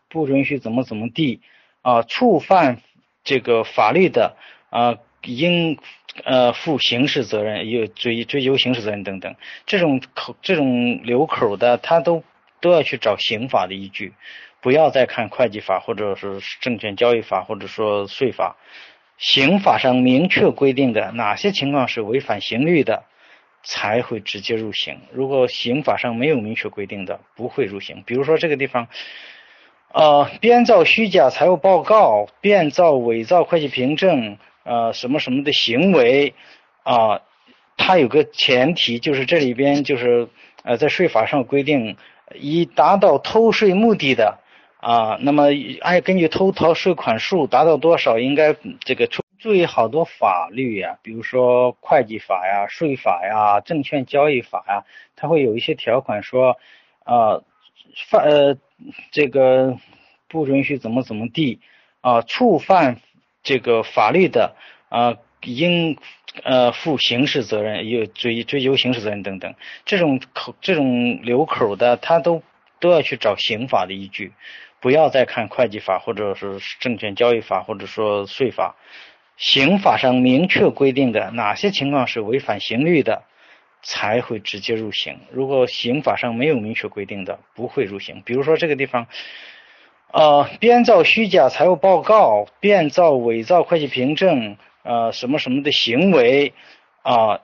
[0.08, 1.42] 不允许怎么怎么地
[1.82, 2.82] 啊，触犯
[3.24, 4.36] 这个法律的
[4.70, 5.78] 啊应。
[6.26, 9.34] 呃，负刑事责任，有追追究刑事责任等等，
[9.66, 12.22] 这种口这种留口的，他都
[12.60, 14.14] 都要去找刑法的依据，
[14.60, 18.58] 不要再看会计法或者是证券交易法或者说税法，
[19.18, 23.06] 刑法上明确规定的哪些情况是违反刑律的，
[23.64, 25.00] 才会直接入刑。
[25.14, 28.04] 如果刑法上没有明确规定的，不会入刑。
[28.06, 28.90] 比如说这个地方，
[29.94, 34.38] 呃，编造虚假财务报告，编造伪造会计凭证。
[34.64, 36.36] 呃，什么什么的行为
[36.84, 37.22] 啊，
[37.78, 40.30] 它有个前提，就是这里边就是
[40.64, 41.98] 呃，在税法上规定，
[42.36, 44.38] 以达到偷税目的的
[44.80, 45.48] 啊，那么
[45.82, 56.58] 按根据偷逃税款数达到多少，应该这个注注意好多法律呀，比如说会计法呀、税法呀、证券交易法呀，它会有一些条款说
[57.04, 57.42] 啊，
[58.10, 58.58] 犯呃
[59.12, 59.78] 这个
[60.28, 61.60] 不允许怎么怎么地
[62.02, 63.02] 啊，触犯。
[63.44, 64.56] 这个法律的
[64.90, 65.98] 啊，应
[66.44, 72.44] 呃负刑事责任，有追追究刑事责任等等，这种口这种留口的，他都
[72.80, 74.34] 都要去找刑法的依据，
[74.80, 78.76] 不要再看会计法或者是证券交易法或者说税法，
[79.38, 83.24] 刑法上明确规定的哪些情况是违反刑律的，
[83.84, 85.20] 才会直接入刑。
[85.32, 88.22] 如果刑法上没有明确规定的，不会入刑。
[88.26, 89.08] 比如说这个地方。
[90.14, 96.52] 呃，编造虚假财务报告，编造伪造会计凭证，呃，什么什么的行为
[97.02, 97.40] 啊，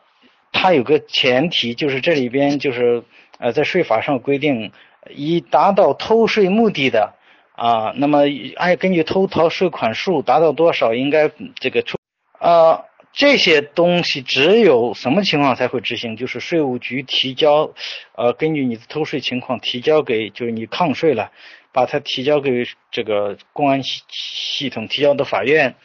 [0.51, 3.05] 它有个前提，就是这里边就是
[3.37, 4.73] 呃，在税法上规定，
[5.09, 7.13] 以达到偷税目的的
[7.55, 8.23] 啊，那么
[8.57, 11.97] 按根据偷逃税款数达到多少，应该这个出
[12.37, 16.15] 啊，这些东西只有什么情况才会执行？
[16.15, 17.73] 就是税务局提交，
[18.13, 21.31] 呃，根据你的偷税情况提交给，就是你抗税了。
[21.73, 25.75] 把它提交给这个公安系系统，提交到法院，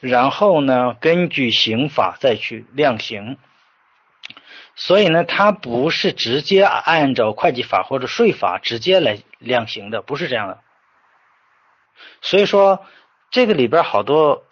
[0.00, 3.36] 然后呢，根据刑法再去量刑。
[4.74, 10.60] 所以呢，它不是直接按照会计法或者税法直接来量刑的，不是这样的。
[12.22, 12.86] 所以说，
[13.30, 14.46] 这个里边好多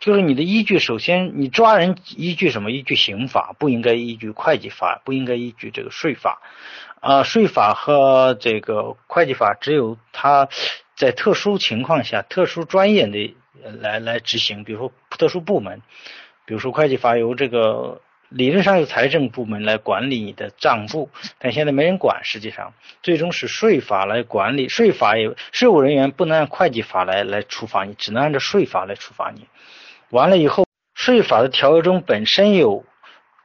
[0.00, 2.70] 就是你的依据，首先你抓人依据什么？
[2.70, 6.40] 依据刑法，不应该依据会计法，不应该依据这个税法。
[7.00, 10.48] 啊，税法和这个会计法只有它
[10.96, 13.36] 在特殊情况下、特殊专业的
[13.80, 15.82] 来来执行，比如说特殊部门，
[16.44, 21.08] 比如说会计法由这个理论上由财政部门来管理你的账簿，
[21.38, 29.46] 但现在没人管，实际上最终是税法来管理，税法也税务人员不能按会计法来来处罚你，只能按照税法来处罚你。
[30.10, 32.84] 完了以后，税法的条约中本身有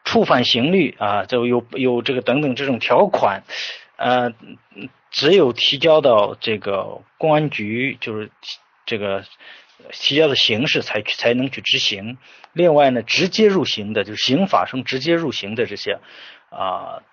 [0.03, 3.43] 触犯刑律啊，就有有这个等等这种条款，
[3.97, 4.33] 呃，
[5.11, 8.31] 只有提交到这个公安局，就是
[8.85, 9.23] 这个。
[9.91, 12.17] 提交的形式才才能去执行。
[12.53, 15.99] 另外呢，直接入刑的，就是刑法中直接入刑的这些
[16.49, 17.03] 啊，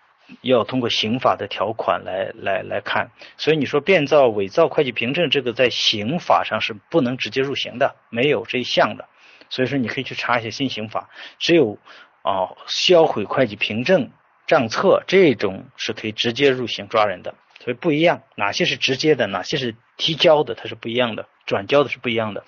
[0.40, 3.10] 要通过刑法的条款来来来看。
[3.38, 9.08] 所以你说变造、伪造会计凭证，这个在刑法上是不能直接入刑的，没有这一项的。
[9.50, 11.76] 所以说你可以去查一下新刑法，只有
[12.22, 14.10] 啊销毁会计凭证、
[14.46, 17.34] 账册这种是可以直接入刑抓人的。
[17.62, 22.42] 所以不一样，哪些是直接的，哪些是提交的，它是不一样的，转交的是不一样的。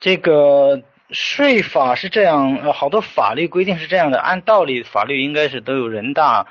[0.00, 4.18] 这个税法是这样，好多法律规定是这样的。
[4.18, 6.46] 按道理，法律应该是都有人大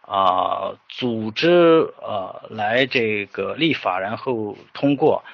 [0.00, 5.24] 啊组织呃来这个立法，然后通过。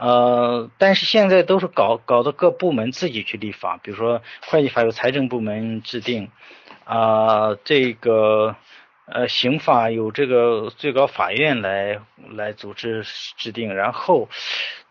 [0.00, 6.30] 呃，但是现在都是搞搞的各部门自己去立法，比如说会计法由财政部门制定
[6.84, 8.56] 啊，这个。
[9.12, 11.98] 呃，刑法由这个最高法院来
[12.32, 13.02] 来组织
[13.36, 14.28] 制定，然后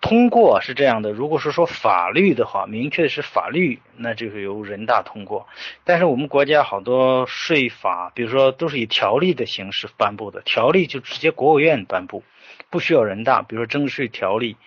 [0.02, 1.13] 通过是这样的。
[1.13, 5.48] 如果是说法律的话，明确是法律，那就是由人大通过。
[5.86, 12.22] 但是我们国家好多税法，比如说都是以条例的形式颁布的，条例就直接国务院颁布，
[12.69, 13.41] 不需要人大。
[13.41, 14.58] 比如说征税条例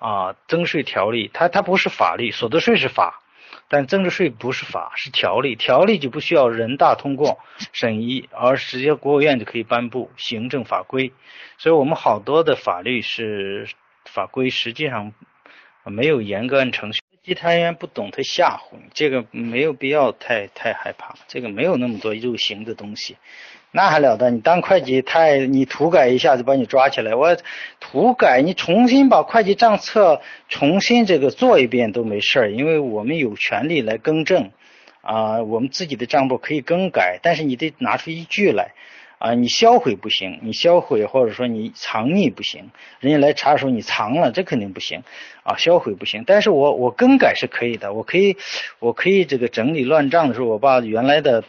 [0.00, 3.22] 啊，增税条例，它它不是法律，所得税是法。
[3.68, 7.38] 但增值税不是法，是条例，条例就不需要人大通过
[7.72, 11.12] 审议，而直接国务院就可以颁布行政法规。
[11.56, 13.68] 所以我们好多的法律是
[14.06, 15.12] 法规，实际上
[15.84, 17.00] 没有严格按程序。
[17.22, 23.18] 稽查员不懂，他吓唬你，这个没有必要太太害怕，这个没有那么多入刑的东西。
[23.72, 24.30] 那还了得！
[24.30, 27.14] 你当会计，太你涂改一下子把你抓起来。
[27.14, 27.36] 我
[27.78, 34.50] 涂改，你重新把会计账册重新这个做一遍都没事儿，因为我们有权利来更正
[35.02, 35.42] 啊。
[35.42, 38.72] 我们自己的账簿可以更改，但是你得拿出依据来
[39.18, 39.34] 啊。
[39.34, 45.04] 你销毁不行，你销毁或者说你藏匿不行，人家来查的时候你藏了，这肯定不行
[45.44, 45.56] 啊。
[45.56, 48.36] 销毁不行，但是我我更改是可以的，我可以
[48.80, 51.44] 我可以这个整理乱账的时候，我把原来的。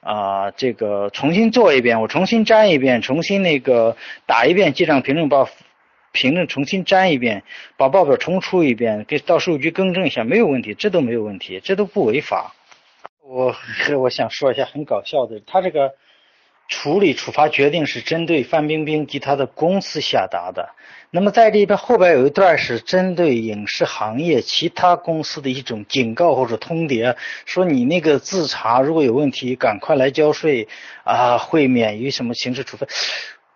[0.00, 5.48] 啊，这个重新做一遍，我重新粘一遍，重新那个打一遍记账凭证，把
[6.12, 7.42] 凭证重新粘一遍，
[7.76, 12.54] 把报表重出一遍，给到税务局更正一下，没有问题，这都没有问题，这都不违法。
[13.22, 13.54] 我
[13.98, 15.94] 我想说一下很搞笑的，他这个。
[16.72, 20.70] 处理处罚决定是针对范冰冰及他的公司下达的。
[21.12, 30.68] 那么在这边后边有一段是针对影视行业其他公司的一种警告或者通牒，说你那个自查如果有问题，赶快来交税
[31.02, 32.88] 啊，会免于什么刑事处分。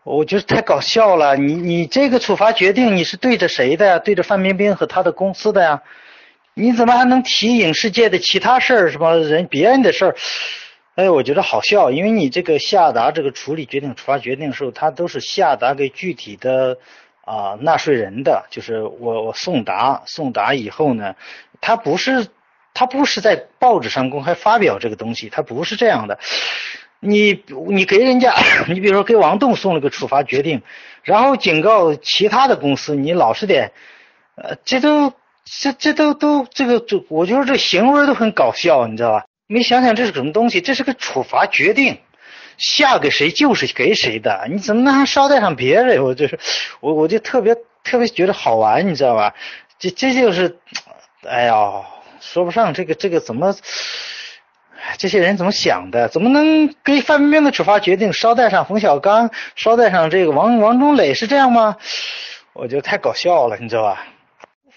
[0.02, 3.98] 我觉得太搞笑了，你你这个处罚决定你是对着谁的呀？
[4.00, 5.82] 对着范冰冰和他的公司的呀？
[6.54, 10.16] 你怎么还能提影视界的其他事儿，什么人别人的事儿？
[10.96, 16.78] 哎，我觉得好笑，因为你这个下达这个处理决定、处罚决定的时候，它都是下达给具体的
[17.24, 21.14] 啊纳税人的，就是我我送达送达以后呢，
[21.60, 22.28] 他不是
[22.74, 26.18] 他不是在报纸上公开发表这个东西，他不是这样的。
[27.00, 28.34] 你你给人家，
[28.68, 30.62] 你比如说给王栋送了个处罚决定，
[31.02, 33.72] 然后警告其他的公司，你老实点，
[34.36, 35.12] 呃，这都
[35.44, 39.24] 这这都都这个就我觉得这行为都很搞笑，你知道吧？
[39.46, 40.62] 你想想这是什么东西？
[40.62, 41.98] 这是个处罚决定，
[42.58, 44.46] 下给谁就是给谁的。
[44.50, 46.02] 你怎么能还捎带上别人？
[46.02, 46.38] 我就是，
[46.80, 49.34] 我我就特别特别觉得好玩，你知道吧？
[49.78, 50.56] 这这就是，
[51.28, 51.82] 哎呀，
[52.20, 53.54] 说不上这个这个怎么，
[54.98, 56.08] 这些人怎么想的？
[56.08, 61.76] 怎么能给范冰冰的处罚决定捎带上冯小刚，捎带上这个王王中磊是这样吗？
[62.52, 64.06] 我觉得太搞笑了，你知道吧？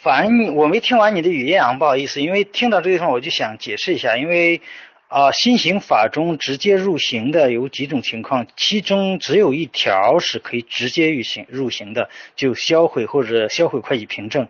[0.01, 4.61] 反正我没听完你的语音啊，不好意思，因为听到这个地方我就想解释一下，因为
[5.07, 14.47] 啊，新刑法中直接入刑的有几种情况，其中只有一条是可以直接入刑入刑的，就销毁或者销毁会计凭证，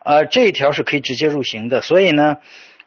[0.00, 2.38] 啊，这一条是可以直接入刑的，所以呢，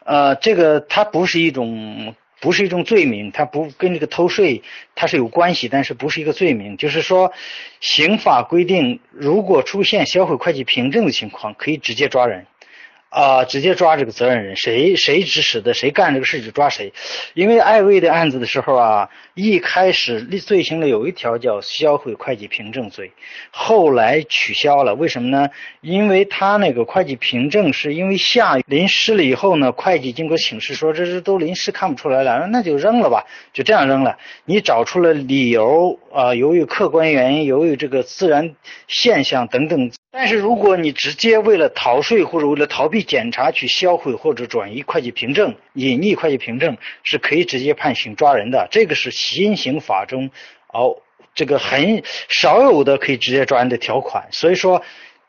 [0.03, 2.15] 呃，这个它不是一种。
[2.39, 4.63] 不是一种罪名，它不跟这个偷税
[4.95, 6.75] 它是有关系，但是不是一个罪名。
[6.75, 7.31] 就是说，
[7.79, 12.45] 刑法规定，如果出现销毁会计凭证的情况，可以直接抓人，
[13.13, 16.91] 啊，直接抓这个责任人，谁谁指使的，谁干这个事就抓谁。
[17.35, 23.11] 因为艾薇的案子的时候啊，一开始罪行的有一条叫销毁会计凭证罪，
[23.51, 24.95] 后来取消了。
[24.95, 25.49] 为什么呢？
[25.81, 34.17] 因为他那个会计凭证是因为下雨淋湿了以后呢，会计经过请示说这是都淋湿看不出来了，那就扔了吧，就这样扔了。
[34.45, 38.55] 你找出了理由啊，由于客观原因，由于这个自然
[38.87, 39.91] 现象等等。
[40.15, 48.67] 但是如果你直接为了逃税或者为了逃避检查去销毁或者转移会计凭证、隐匿会计凭证，是可以直接判刑抓人的。
[48.71, 50.31] 这个是新刑法中
[50.67, 50.97] 哦，
[51.35, 54.27] 这个很少有的可以直接抓人的条款。
[54.31, 54.81] 所以说，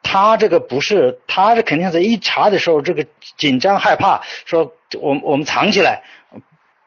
[0.03, 3.07] 他这个不是，他这肯定在一查的时候，这个
[3.37, 6.03] 紧张害怕，说我我们藏起来，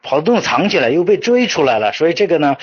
[0.02, 2.56] 跑动藏起来又被追出来了，所以这个呢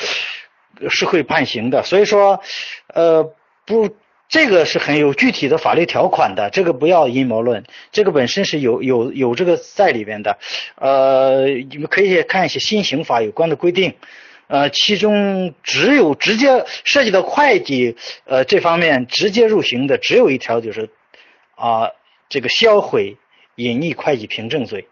[0.90, 1.84] 是会判刑的。
[1.84, 2.42] 所以说，
[2.88, 3.34] 呃
[3.66, 3.96] 不。
[4.28, 10.38] 这个是很有具体的法律条款的，这个不要阴谋论，这个本身是有有有这个在里边的，
[10.76, 13.94] 呃，你们可以看一些新刑法有关的规定，
[14.48, 17.96] 呃，其中只有直接涉及到会计
[18.26, 20.90] 呃这方面直接入刑的，只有一条就是
[21.56, 21.92] 啊
[22.28, 23.18] 这个销毁
[23.56, 24.88] 隐匿会计凭证罪，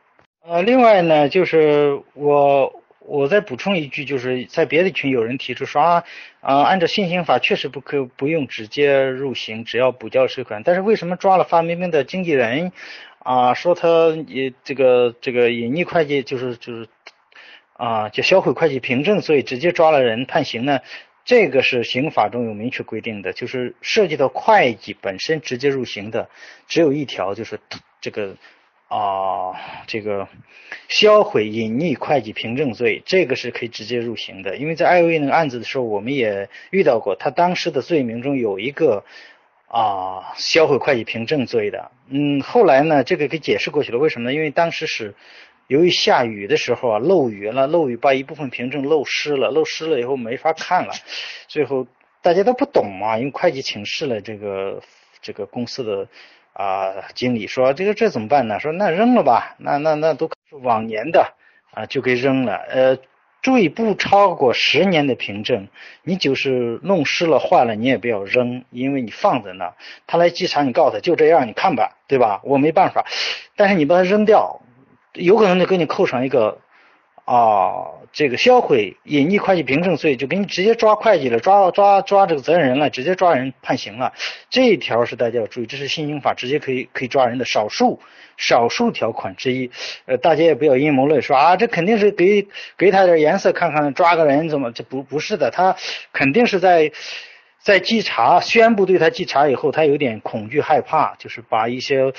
[0.48, 2.83] 呃，另外呢就是我。
[3.06, 6.04] 我再补充一句，就是在别的群有人提出说啊，
[6.40, 10.64] 啊，按照新刑法确实不可不用直接入刑，只要补交税款。
[10.64, 12.72] 但是为什么抓了范冰冰的经纪人，
[13.20, 16.88] 啊，说他也这个这个隐匿会计就是就是
[17.74, 20.80] 啊，就销毁会计凭证所以，直接抓了人判刑呢？
[21.26, 26.30] 这个是刑法中有明确规定的，就是涉及到会计本身直接入刑的，
[26.68, 27.60] 只有一条，就是
[28.00, 28.38] 这个。
[28.94, 29.56] 啊，
[29.88, 30.28] 这个
[30.88, 34.56] 销毁隐匿会计凭证罪，这个是可以直接入刑的。
[34.56, 39.04] 因为在艾薇那个案子的时候，我们也遇到过，他当时的罪名中有一个
[39.66, 41.90] 啊销毁会计凭证罪的。
[42.10, 43.98] 嗯，后来呢，这个给解释过去了。
[43.98, 44.36] 为什么呢？
[44.36, 45.16] 因为当时是
[45.66, 50.94] 由于下雨的时候啊，漏雨了，漏雨把一部分凭证漏湿了，漏湿了以后没法看了。
[51.48, 51.88] 最后
[52.22, 54.84] 大家都不懂嘛，因为会计请示了这个
[55.20, 56.08] 这个公司的。
[56.54, 58.60] 啊，经理说这个这怎么办呢？
[58.60, 60.30] 说那扔了吧，那那那都
[60.62, 61.34] 往年的
[61.74, 62.56] 啊，就给扔了。
[62.70, 62.98] 呃，
[63.42, 65.68] 注意不超过十年的凭证，
[66.04, 69.74] 你就是弄湿了坏了，你也不要扔，因为你放在那，
[70.08, 72.42] 他来稽查，你告诉他就这样，你看吧，对吧？
[72.44, 73.06] 我没办法，
[73.56, 74.62] 但是你把它扔掉，
[75.14, 76.60] 有可能就给你扣上一个。
[77.26, 84.12] 啊，这个销毁隐匿会计凭证罪就给你直接抓会计了，抓抓抓这个责任人了，直接抓人判刑了。
[84.50, 88.02] 这一条是大家要注意，这是新刑法直接可以可以抓人的少数
[88.36, 89.72] 少数条款之一。
[90.06, 92.46] 呃，大家也不要阴谋论说啊，这肯定是给
[92.78, 95.78] 给他点颜色看看，抓个人怎么这不不是的，他
[96.12, 96.92] 肯定是在
[97.62, 102.12] 在稽查宣布对他稽查以后，他有点恐惧害怕，就是把一些。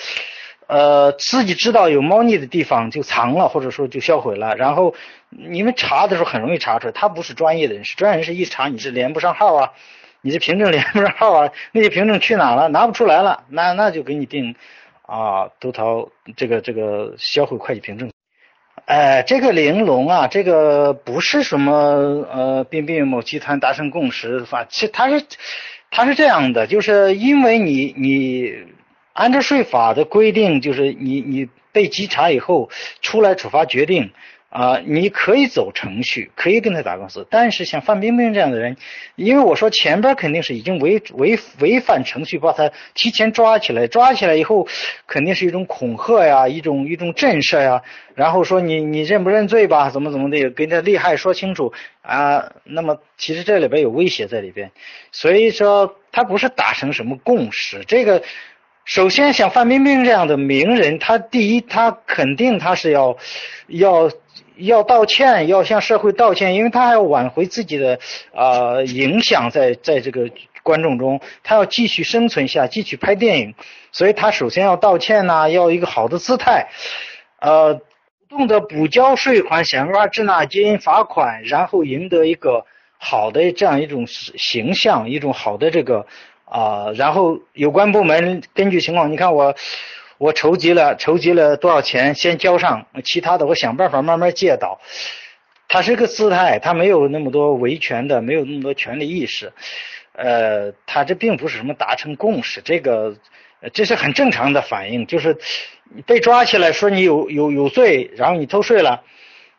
[0.66, 4.56] 呃，自己知道有猫腻的地方就藏了，或者说就销毁了。
[4.56, 4.94] 然后
[5.28, 9.72] 你们查的时候很容易查出来，他不是专业的人士，专业人士一查你是连不上号啊，
[10.22, 12.68] 你这凭证连不上号啊，那些凭证去哪了？
[12.68, 14.54] 拿不出来了，那那就给你定
[15.02, 18.10] 啊，都逃这个这个销毁会计凭证。
[18.86, 21.74] 哎，这个玲珑啊，这个不是什么
[22.32, 25.24] 呃，彬彬某集团达成共识，反其实他是
[25.90, 28.52] 他是这样的，就是因为你你。
[29.14, 32.68] 按照税法的规定，就是你你被稽查以后
[33.00, 34.10] 出来处罚决定
[34.48, 37.26] 啊，你可以走程序，可以跟他打官司。
[37.30, 38.76] 但是像范冰冰这样的人，
[39.16, 44.66] 因为我说前边肯定是已经违违违反程序，把他提前抓起来，抓起来以后
[45.06, 47.82] 肯定是一种恐吓呀，一种一种震慑呀，
[48.16, 52.52] 然后说你你认不认罪吧，怎么怎么的，跟他利害说清楚啊。
[52.64, 54.70] 那么其实这里边有威胁在里边，
[55.12, 58.22] 所以说他不是达成什么共识，这个。
[58.84, 63.16] 首先，像范冰冰这样的名人，他第一，他肯定他是要
[63.66, 64.10] 要
[64.56, 67.98] 要道歉，要向社会道歉，因为他还要挽回自己的
[68.34, 70.28] 啊影响，在在这个
[70.62, 73.54] 观众中，他要继续生存下，继续拍电影，
[73.90, 76.68] 所以他首先要道歉呐，要一个好的姿态，
[77.40, 77.72] 呃，
[78.28, 82.66] 主动的补交税款，想办法滞纳金、罚款，然后赢得一个
[82.98, 86.06] 好的这样一种形象，一种好的这个。
[86.44, 89.54] 啊，然后有关部门根据情况，你看我
[90.18, 94.80] 我筹集了筹集了多少钱，先交上，其他的我想办法慢慢借到。
[95.68, 99.52] 他是个姿态，他没有那么多维权的，没有那么多权利意识。
[100.12, 103.16] 呃，他这并不是什么达成共识，这个
[103.72, 105.36] 这是很正常的反应，就是
[106.06, 109.02] 被抓起来说你有有有罪，然后你偷税了。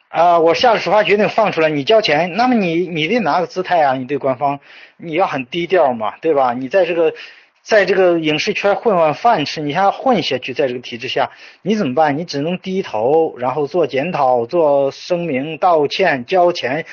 [0.10, 4.60] 啊，我下了处罚决定放出来，你交钱，那么你你得拿个姿态啊，你对官方
[4.97, 6.53] 你要很低调嘛，对吧？
[6.53, 7.14] 你在这个
[7.62, 11.32] 在这个影视圈混碗饭吃，你还要混下去，在这个体制下，
[11.64, 12.18] 你怎么办？
[12.18, 16.86] 你只能低头，然后做检讨、做声明、道歉、交钱，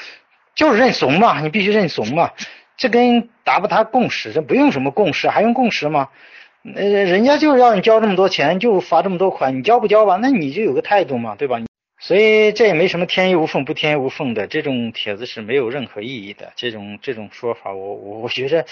[0.56, 2.30] 就是认怂嘛，你必须认怂嘛。
[2.76, 6.08] 这跟达不达共识，这不用什么共识，还用共识吗？
[6.74, 10.18] 呃，人家就是要你交这么多钱，就罚这么多款，你交不交吧？
[10.20, 11.60] 那你就有个态度嘛，对吧？
[12.04, 16.52] 所以这也没什么天衣无缝不天衣无缝的，这种帖子是没有任何意义的。
[16.56, 18.66] 这种这种说法，我我我觉着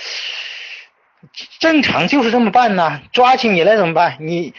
[1.61, 3.01] 正常就是这么办呢。
[3.13, 4.17] 抓起你来怎么办？
[4.19, 4.53] 你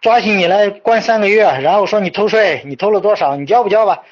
[0.00, 3.34] 抓起你来关三个月，然后说你偷税，你偷了多少？
[3.34, 4.04] 你交不交吧？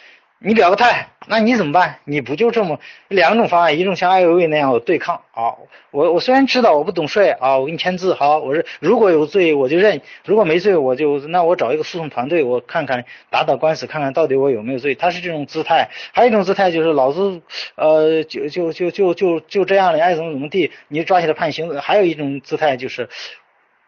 [0.45, 1.99] 你表个态，那你怎么办？
[2.05, 5.55] 你不就这么两种方案，一种像艾薇薇那样对抗啊？
[5.93, 14.97] 我我虽然知道我不懂税啊，我给你签字好，我是如果有罪我就认，如果没罪我就那我找一个诉讼团队，我看看打打官司，看看到底我有没有罪。
[14.97, 17.41] 他是这种姿态，还有一种姿态就是老子
[17.77, 21.79] 呃就就就就就就这样了，爱怎么怎么地，你抓起来判刑。
[21.81, 23.09] 还有一种姿态就是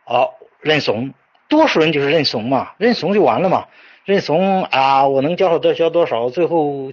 [0.04, 0.30] 哦
[0.60, 1.14] 认怂，
[1.48, 3.66] 多数人就是认怂嘛，认怂就完了嘛。
[4.04, 5.08] 认怂啊！
[5.08, 6.92] 我能交少多交多少，最后，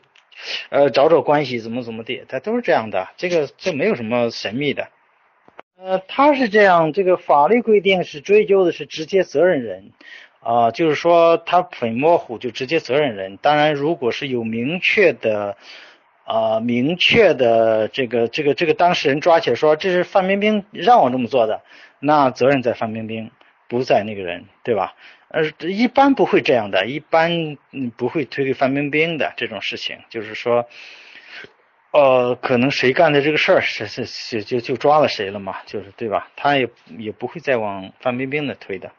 [0.69, 3.09] 呃，找找关系怎么怎么地，他都是这样的。
[3.17, 4.87] 这个这没有什么神秘的。
[5.77, 9.91] 呃，他是这样，这个法律规定是追究的是直接责任人，
[10.39, 13.37] 啊，就是说他很模糊，就直接责任人。
[13.37, 15.57] 当然，如果是有明确的，
[16.23, 21.61] 啊，明确的这个这个这个当事人抓起来说这是范冰冰让我这么做的，
[21.99, 23.31] 那责任在范冰冰，
[23.67, 24.93] 不在那个人，对吧？
[25.33, 27.57] 呃，一般不会这样的，一般
[27.95, 30.67] 不会推给范冰冰的这种事情，就是说，
[31.91, 36.29] 呃，可能谁干的这个事儿，是是是就就抓了谁了嘛，就是对吧？
[36.35, 36.67] 他也
[36.97, 38.91] 也不会再往范冰冰那推的。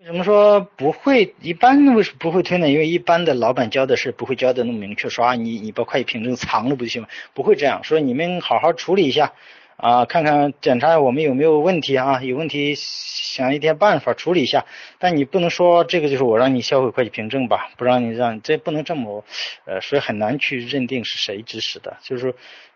[0.00, 1.34] 为什么说不会？
[1.40, 2.68] 一般为什么不会推呢？
[2.68, 7.08] 因为一般的老板交的是不会交的那么明确，说啊，你你把会计凭证藏了不就行吗？
[7.34, 9.32] 不会这样说，你们好好处理一下。
[9.76, 12.22] 啊，看看检查我们有没有问题啊？
[12.22, 14.64] 有问题想一点办法处理一下。
[14.98, 17.70] 但你不能说这个就是我让你销毁会计凭证吧？
[17.76, 19.24] 不让你让，这不能这么，
[19.64, 21.96] 呃，所以很难去认定是谁指使的。
[22.02, 22.34] 就是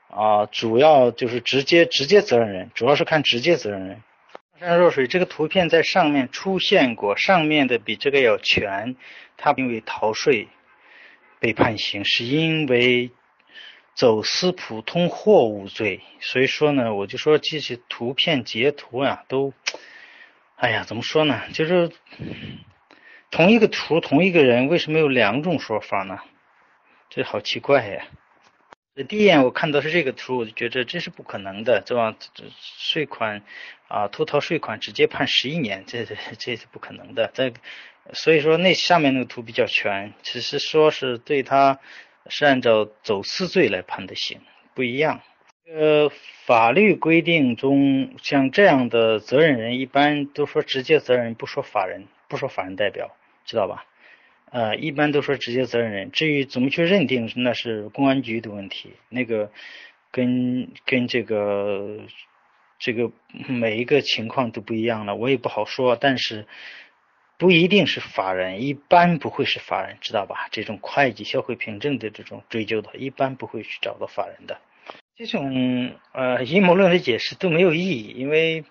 [0.08, 4.02] 啊，主要就是直接直接责任人，主要是看直接责任人。
[4.58, 8.96] 山若水这个图片在上面出现过，上面的比这个要全。
[9.36, 10.48] 他因为逃税
[11.38, 13.12] 被判刑，是因为。
[13.96, 19.54] 走私普通货物罪，所以说呢，我就说这些图片截图啊，都，
[20.56, 21.40] 哎呀，怎么说呢？
[21.54, 21.90] 就是
[23.30, 26.18] 同一个图，同一个人，为什么有两种说法呢？
[27.08, 28.06] 这好奇怪呀！
[29.08, 32.14] 第一眼我看到是这个图，我就觉得这是不可能的，对吧？
[32.34, 33.42] 这税款
[33.88, 37.30] 啊，偷逃税款直接判十一年，这这这是不可能的。
[37.32, 37.50] 这
[38.12, 41.80] 所以说那下面那个图比较全，只是说是对他。
[42.28, 44.40] 是按照走私罪来判的刑，
[44.74, 45.20] 不一样。
[45.66, 46.10] 呃，
[46.44, 53.84] 法律规定中，像这样的责任人，一般都说直接责任，不说法人，不说法人代表，知道吧？
[54.50, 56.10] 呃，一般都说直接责任人。
[56.12, 59.50] 至于怎么去认定，那是公安局的问题，那个
[60.10, 61.98] 跟跟这个
[62.78, 63.10] 这个
[63.48, 65.96] 每一个情况都不一样了，我也不好说。
[65.96, 66.46] 但是。
[67.38, 70.48] 不一定是法人，一般不会是法人，知道吧？
[70.50, 74.58] 这种会计消费凭证的这种追究的，一般不会去找到法人的。
[75.16, 78.64] 这种呃阴谋论的解释都没有意义，因为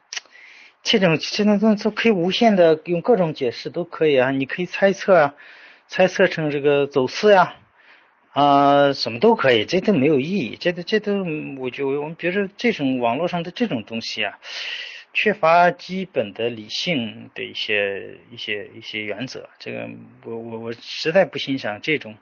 [0.81, 5.35] 这种这种东西可以无限的用各种解释都可以啊，你可以猜测啊，
[5.87, 7.55] 猜测成这个走私呀，
[8.31, 11.23] 啊什么都可以，这都没有意义，这都这都
[11.59, 14.39] 我就我们比如说这种网络上的这种东西啊。
[15.15, 19.89] 缺乏基本的理性的一些一些一些原则，这个
[20.25, 22.17] 我我我实在不欣赏这种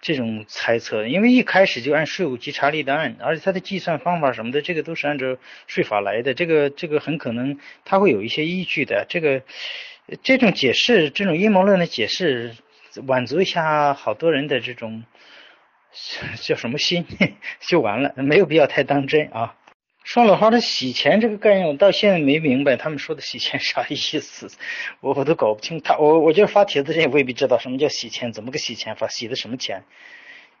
[0.00, 5.38] 这种猜测，因为一开始就按税务稽查立案，而且它的计算方法什么的，这个都是按照
[5.68, 9.42] 税法来的，这个这个很可能它会有一些依据的，这个
[10.24, 12.56] 这种解释，这种阴谋论的解释，
[13.06, 15.04] 满足一下好多人的这种
[16.42, 17.06] 叫什么心
[17.62, 19.54] 就完了，没有必要太当真啊。
[20.04, 24.50] 双老花，的洗钱这个概念，我到现在没明白他们说的洗钱啥意思，
[25.00, 25.80] 我我都搞不清。
[25.80, 29.84] 他我我觉得发帖子也未必知道什么叫洗钱，怎么个洗钱法，洗的什么钱？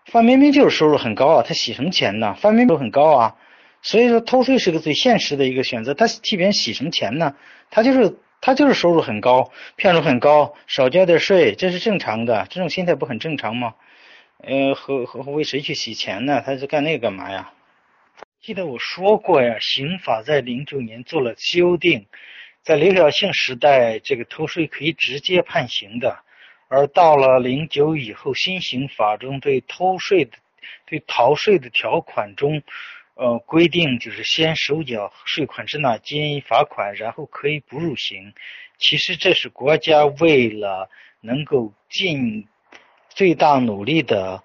[0.04, 2.34] 范冰冰就是收入很高啊，他洗什么钱呢？
[2.34, 3.36] 范冰冰很高啊，
[3.82, 5.94] 所以说偷税是个最现实的一个选择。
[5.94, 7.34] 他替别人洗什么钱呢？
[7.70, 12.46] 他就是他就是收入很高，骗入很高，少交点税，这是正常的。
[12.48, 13.74] 这种心态不很正常吗？
[14.38, 16.42] 呃，和和为谁去洗钱呢？
[16.44, 17.52] 他是干那个干嘛呀？
[18.42, 22.06] 记得我说过呀，刑法在零九年做了修订，
[22.64, 26.18] 在刘晓庆时代，这个偷税可以直接判刑的，
[26.66, 30.32] 而到了零九以后，新刑法中对偷税的、
[30.86, 32.64] 对逃税的条款中，
[33.14, 38.34] 呃规定就是先收缴税款滞纳金、罚款，然后可以不入刑。
[38.76, 40.90] 其实这是国家为了
[41.20, 42.48] 能够尽
[43.08, 44.42] 最大努力的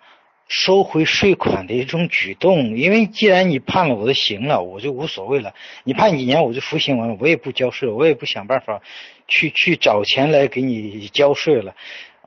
[0.47, 2.77] 收回税款的一种举动。
[2.77, 5.53] 因为既然你判了我的刑了，我就无所谓了。
[5.83, 8.81] 你判几年我就服刑完了，我也不交税，我也不想办法
[9.27, 11.75] 去去找钱来给你交税了。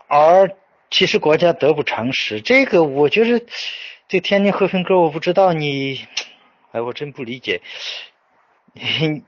[0.06, 0.50] 而
[0.90, 3.44] 其实国家得不偿失，这个我觉得
[4.08, 6.04] 这天津和平哥，我不知道你，
[6.72, 7.60] 哎，我真不理解。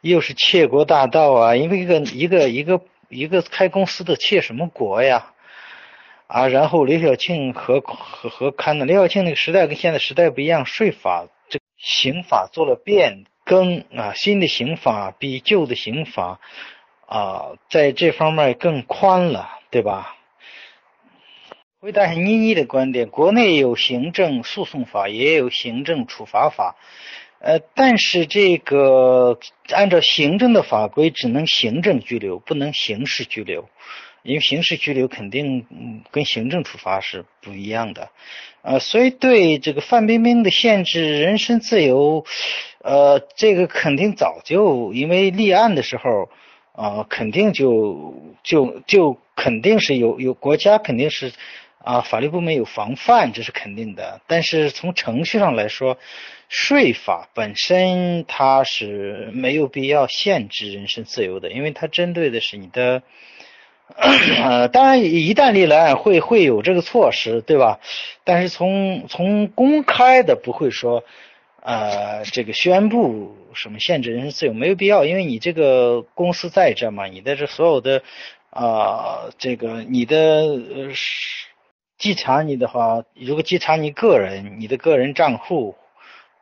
[0.00, 1.56] 又是窃国大盗啊！
[1.56, 5.32] 因为一个一个一个一个开公司的窃什么国呀？
[6.28, 16.38] 啊，然后刘晓庆和和和刊的刘晓庆那个时代跟现在时代不一样，税法这刑法做了变更啊，新的刑法比旧的刑法
[17.06, 20.14] 啊在这方面更宽了，对吧？
[21.80, 26.76] 回答一下妮妮的观点，国内有行政诉讼法，也有行政处罚法。
[27.40, 29.38] 呃，但是这个
[29.70, 33.68] 按照行政的法规，只能行政拘留，不能刑事拘留，
[34.28, 35.66] 因为刑事拘留肯定
[36.10, 38.10] 跟行政处罚是不一样的，
[38.60, 42.26] 呃，所以对这个范冰冰的限制人身自由，
[42.82, 46.28] 呃，这个肯定早就因为立案的时候，
[46.72, 51.32] 啊，肯定就就就肯定是有有国家肯定是
[51.78, 55.98] 啊，法律部门有防范，这是肯定的，但是从程序上来说。
[56.50, 63.02] 税法本身它是没有必要限制人身自由的，因为它针对的是你的，
[63.96, 67.80] 呃，当然一旦立了案会会有这个措施，对吧？
[68.24, 71.04] 但是从从公开的不会说，
[71.62, 78.02] 呃，这个宣布什么限制人身自由没有必要，因为你这个公司在这嘛，你的这所有的
[78.50, 80.90] 啊，这个你的呃，
[81.96, 85.76] 稽查你的话，如果稽查你个人，你的个人账户。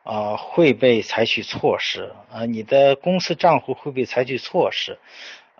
[0.09, 2.45] 啊，会被采取措施啊！
[2.45, 4.97] 你的公司账户会被采取措施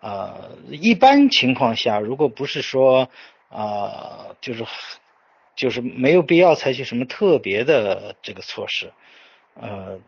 [0.01, 0.51] 呃！
[0.69, 3.09] 一般情况下，如果不是说
[3.49, 4.65] 啊，就是
[5.55, 8.91] 就是没有必要采取什么特别的这个措施，
[9.55, 9.99] 呃，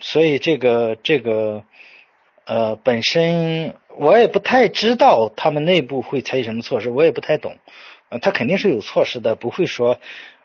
[0.00, 1.64] 所以这个这个
[2.44, 7.56] 呃，本身我也不太知道他们内部会采取什么措施，我也不太懂，
[8.10, 9.98] 呃他肯定是有措施的，不会说。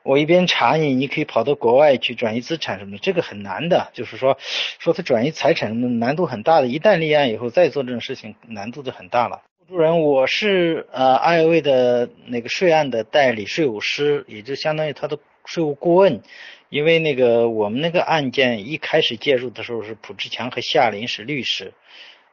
[0.10, 3.92] 我一边查你，你可以跑到国外去转移资产什么的，这个很难的。
[3.94, 4.40] 就是说，
[4.80, 9.44] 说他转移财产难度很大的，一旦立案以后再做这种事情，难度就很大了。
[9.68, 16.24] 主人，我是呃艾薇的那个税案的代理税务师，也就相当于他的税务顾问。
[16.70, 21.74] 因为那个我们那个案件一开始介入的时候是卜志强和夏林是律师，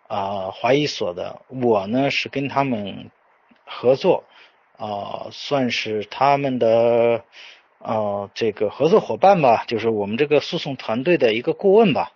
[0.09, 3.11] 啊，华谊所的，我呢是跟他们
[3.66, 4.24] 合作，
[4.79, 7.22] 啊，算是他们的。
[7.87, 12.11] 呃，这个合作伙伴吧，就是我们这个诉讼团队的一个顾问吧。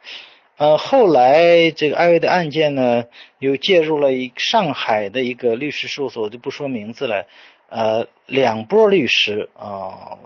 [0.56, 3.04] 呃，后来这个艾薇的案件呢，
[3.38, 7.26] 又介入了一上海的一个律师事务所，就不说名字了。
[7.68, 10.18] 呃，两波律师啊，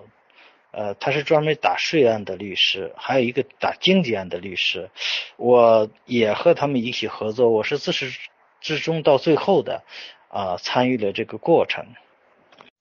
[0.70, 4.88] 呃，他是专门打税案的律师，还有一个打经济案的律师。
[5.36, 8.18] 我也和他们一起合作，我是自始
[8.62, 9.82] 至终到最后的
[10.28, 11.84] 啊，参与了这个过程。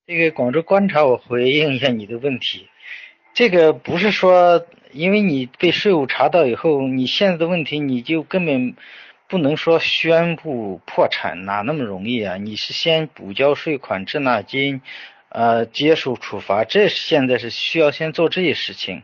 [0.06, 2.68] 这个广州观察，我回应一下你的问题。
[3.34, 8.76] 这个不是说，因为你被税务查到以后，你现在的问题你就根本
[9.30, 12.36] 不能说宣布破产，哪那么容易啊？
[12.36, 14.82] 你是先补交税款、滞纳金，
[15.30, 19.04] 呃，接受处罚，这现在是需要先做这些事情，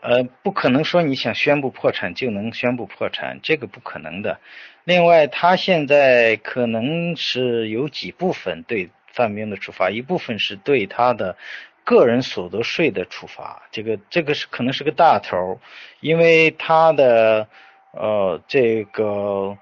[0.00, 4.40] 呃，不可能说你想宣布破产就能宣布破产，这个不可能的。
[4.82, 8.90] 另外，他现在可能是有几部分对。
[9.12, 11.36] 范冰冰的处罚一部分是对他的
[11.84, 15.60] 个人所得税的处罚，这个这个是可能是个大头，
[16.00, 17.48] 因为他的
[17.92, 19.58] 呃这个，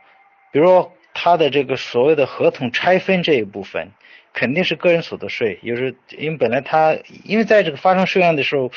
[0.53, 3.88] 比如说他的这个所谓的合同拆分这一部分，
[4.32, 8.70] 肯定是个人所得税，就是因为本来他因为在这个发生税案的时候，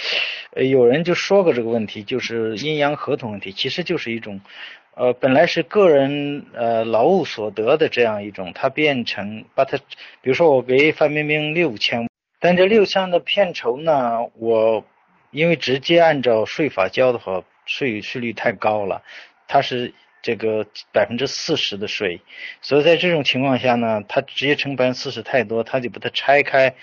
[0.56, 4.42] 有人就说过这个问题，就是阴阳合同问题，其实就是一种。
[4.96, 9.78] 呃，本来是个人呃劳务所得的这样一种，它变成把它，
[10.22, 12.08] 比如说我给范冰冰六千，
[12.40, 14.86] 但这六千的片酬呢，我
[15.32, 19.02] 因为直接按照税法交的话，税税率太高了，
[19.48, 22.22] 它是这个百分之四十的税，
[22.62, 26.76] 所以在这种情况下呢，它直接乘百分之四十太多，他就把它拆开，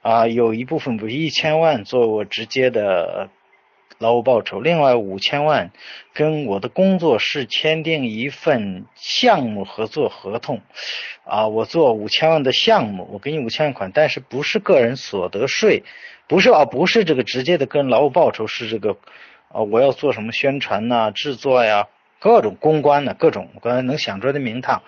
[0.00, 3.28] 啊，有一部分不是一千万做我直接的。
[3.98, 5.70] 劳务报酬，另外五千万
[6.14, 10.60] 跟我的工作室签订一份项目合作合同，
[11.24, 15.82] 啊，我做五千万的项目，我给你五千万款，但是不是个人所得税，
[16.28, 18.96] 不是啊，不是这个直接的个人劳务报酬，是这个
[19.48, 21.88] 啊，我要做什么宣传呐、制作呀，
[22.20, 24.82] 各种公关的各种，我刚才能想出来的名堂，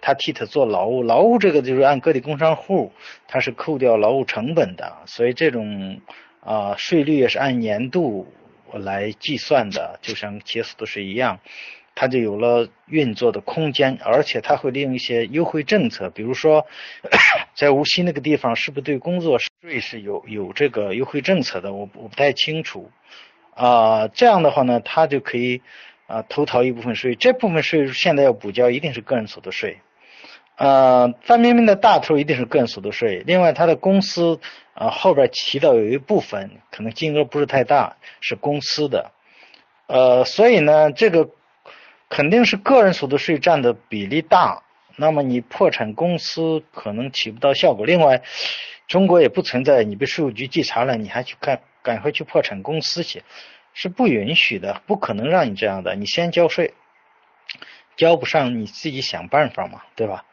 [0.00, 2.92] 他替他做劳务，劳务这个就是按个体工商户，
[3.28, 6.00] 他是扣掉劳务成本的，所以这种
[6.40, 8.32] 啊税率也是按年度
[8.70, 11.40] 我来计算的，就像企业所得税一样。
[11.98, 16.66] 它就有了运作的空间，而且它会利用一些优惠政策，比如说，
[17.56, 21.72] 在无锡那个地方是不是对工作税是有有这个优惠政策的？
[21.72, 22.90] 我我不太清楚。
[23.54, 25.62] 啊，这样的话呢，他就可以
[26.06, 29.78] 啊偷逃一部分税，这部分税现在要补交，一定是个人所得税。
[30.56, 34.40] 呃，范冰冰的大头一定是个人所得税，另外她的公司
[34.74, 39.12] 啊后边提到有一部分可能金额不是太大，是公司的。
[39.86, 41.30] 呃，所以呢，这个。
[42.08, 44.62] 肯定是个人所得税占的比例大，
[44.94, 47.84] 那么你破产公司可能起不到效果。
[47.84, 48.22] 另外，
[48.86, 53.24] 中国也不存在你被税务局稽查了，你还去赶赶快去破产公司去，
[53.74, 55.96] 是不允许的，不可能让你这样的。
[55.96, 56.74] 你先交税，
[57.96, 60.24] 交不上你自己想办法嘛，对吧？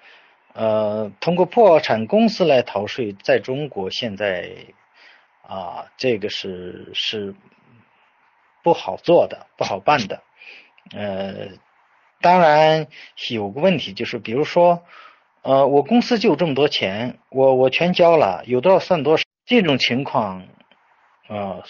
[0.54, 4.52] 呃，通过破产公司来逃税，在中国现在
[5.42, 7.36] 啊，这个是是
[8.64, 10.22] 不好做的，不好办的。
[10.96, 11.50] 呃，
[12.22, 12.88] 当然
[13.30, 14.84] 有个问题就是，比如说，
[15.42, 19.24] 呃，我公司就这么多钱，我我全交了，有多少算多少。
[19.46, 20.48] 这种情况，
[21.28, 21.64] 呃，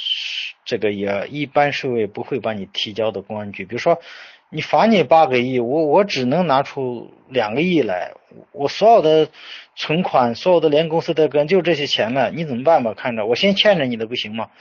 [0.63, 3.65] 这个也一般税委不会把你提交到公安局。
[3.65, 3.99] 比如说，
[4.53, 8.13] 你罚你八个亿，我我只能拿出两个亿来，
[8.51, 9.29] 我所有的
[9.75, 12.93] 存款、所有的连公司带个人就这些钱了，你怎么办吧？
[12.93, 14.51] 看着我先欠着你的不行吗？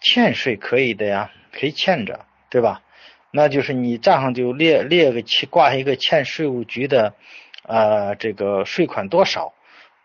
[0.00, 2.82] 欠税可以的呀，可以欠着，对吧？
[3.30, 7.14] 那就是你账上就列列个欠挂一个欠税务局的，
[7.62, 9.52] 呃，这个税款多少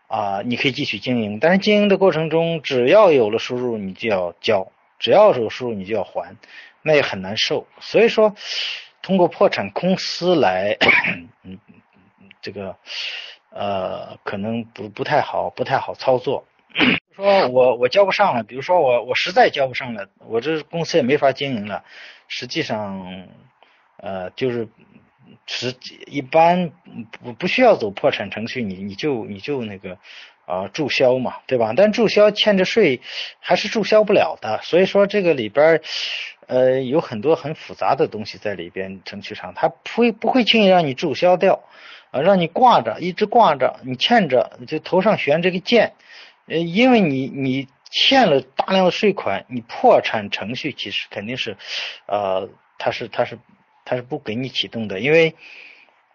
[0.06, 0.42] 啊？
[0.44, 4.70] 你可以继续经营，但是经营的过程中，只要有了收入，你就要交；
[5.00, 6.36] 只要是有收入，你就要还，
[6.82, 7.66] 那也很难受。
[7.80, 8.36] 所以说，
[9.06, 10.76] 通过破产公司来，
[11.44, 11.60] 嗯，
[12.42, 12.76] 这个
[13.50, 16.44] 呃，可能不不太好，不太好操作。
[17.14, 21.84] 说我我交不上了，比如说我我实在交不上了，我这公司也没法经营了。
[22.26, 23.28] 实际上，
[23.98, 24.66] 呃，就是
[25.46, 26.72] 实际一般
[27.22, 29.98] 不不需要走破产程序，你你就你就那个
[30.46, 31.74] 啊注销嘛，对吧？
[31.76, 33.02] 但注销欠着税
[33.38, 35.82] 还是注销不了的，所以说这个里边
[36.46, 41.62] 呃有很多很复杂的东西在里边，程序上他不会不会轻易让你注销掉
[42.10, 45.92] 啊，让你挂着一直挂着，你欠着就头上悬这个剑，
[46.46, 47.68] 呃，因为你你。
[47.88, 51.56] 欠了大量的税款，你破产程序其实肯定是，
[52.06, 53.38] 呃，他是他是
[53.84, 55.36] 他是不给你启动的，因为，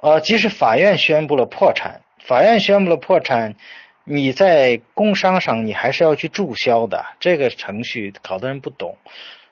[0.02, 3.56] 呃，即使法院宣布了破产，法院宣布了破产，
[4.04, 8.98] 你在工商上你还是要去注销的，这个程序好多人不懂。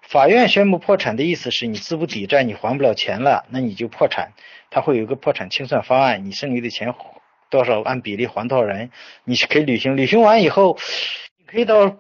[0.02, 4.34] 法院宣布破产的意思是你资不抵债，你还不了钱了，那你就破产，
[4.70, 6.94] 他会有一个破产清算方案，你剩余的钱
[7.50, 8.92] 多少按比例还多少人，
[9.24, 10.78] 你是可以履行，履行完以后，
[11.38, 11.98] 你可以到。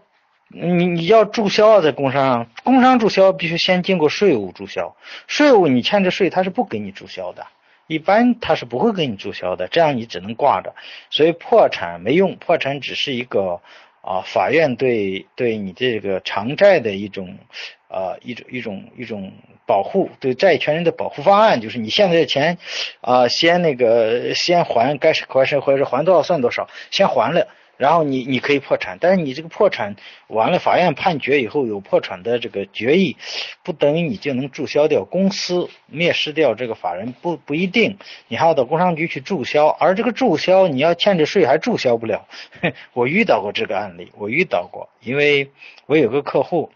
[0.51, 4.95] 你你要注销啊，在工商，工商注销必须先经过税务注销，
[5.27, 7.45] 税务你欠着税，他是不给你注销的，
[7.89, 10.75] 一般他是不会给你注销的，这样你只能挂着，
[11.09, 13.61] 所以破产没用，破产只是一个
[14.01, 17.39] 啊，法院对对你这个偿债的一种
[17.87, 19.33] 啊一种一种一种
[19.65, 22.59] 保护，对债权人的保护方案，就是你现在的钱
[23.01, 27.47] 啊，先那个先还该是还是还是还多少算多少，先还了。
[27.79, 29.95] 然后你你可以破产，但是你这个破产
[30.27, 33.15] 完了，法院判决以后有破产的这个决议，
[33.63, 42.27] 不等于你就能注销掉公司，灭失掉这个法人不不一定，你还要到工商局去注销，而这个注销你要欠着税还注销不了。
[42.91, 45.49] 我遇到过这个案例，我遇到过，因为
[45.85, 46.73] 我有个客户，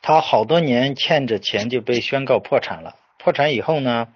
[0.00, 4.08] 他好多年欠着钱就被宣告破产了，破产以后呢？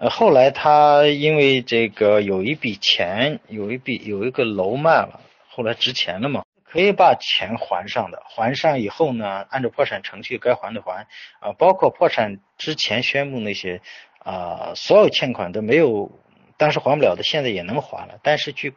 [0.00, 8.22] 呃，后来他因为这个有一笔钱，有一笔有一个楼卖了，后来值钱了嘛，可以把钱还上的。
[8.24, 11.08] 还上以后呢，按照破产程序该还的还，
[11.40, 13.80] 啊，包括破产之前宣布那些
[14.20, 16.12] 啊，所有欠款都没有，
[16.56, 18.20] 当时还不了的，现在也能还了。
[18.22, 18.74] 但是去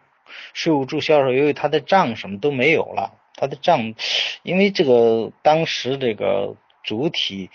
[0.55, 3.93] 税务注销的时候，由于他的账什么都没有了，他的账，
[4.41, 7.51] 因为这个当时这个主体。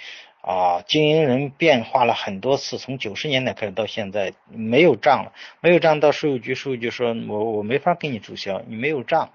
[0.47, 9.31] 啊，经营人变化了很多次，从九十年代开始到现在没有账了，没有账到税务局，税务局说我我没法给你注销，你没有账，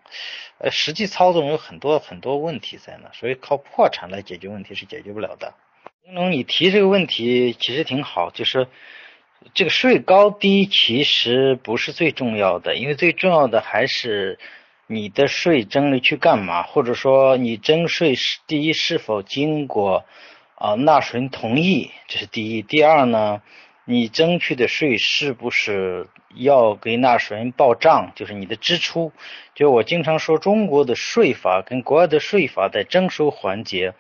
[0.58, 5.54] 呃，实际操作有很多很多问题在那，所以靠破产来解决问题是解决不了的。
[6.06, 8.70] 金龙，你提这个问题其实挺好，就是
[9.54, 14.40] 这个税高低其实不是最重要的，因为最重要的还是
[14.88, 20.06] 你的税征了去干嘛，或者说你征税是第一是否经过。
[20.62, 22.62] 啊纳税人同意，这是第一。
[22.62, 23.42] 第二呢，
[23.86, 28.12] 你征取的税是不是要给纳税人报账？
[28.16, 29.12] 就是你的支出。
[29.56, 33.96] 就我经常说，中国的税法跟国外的税法在征收环节。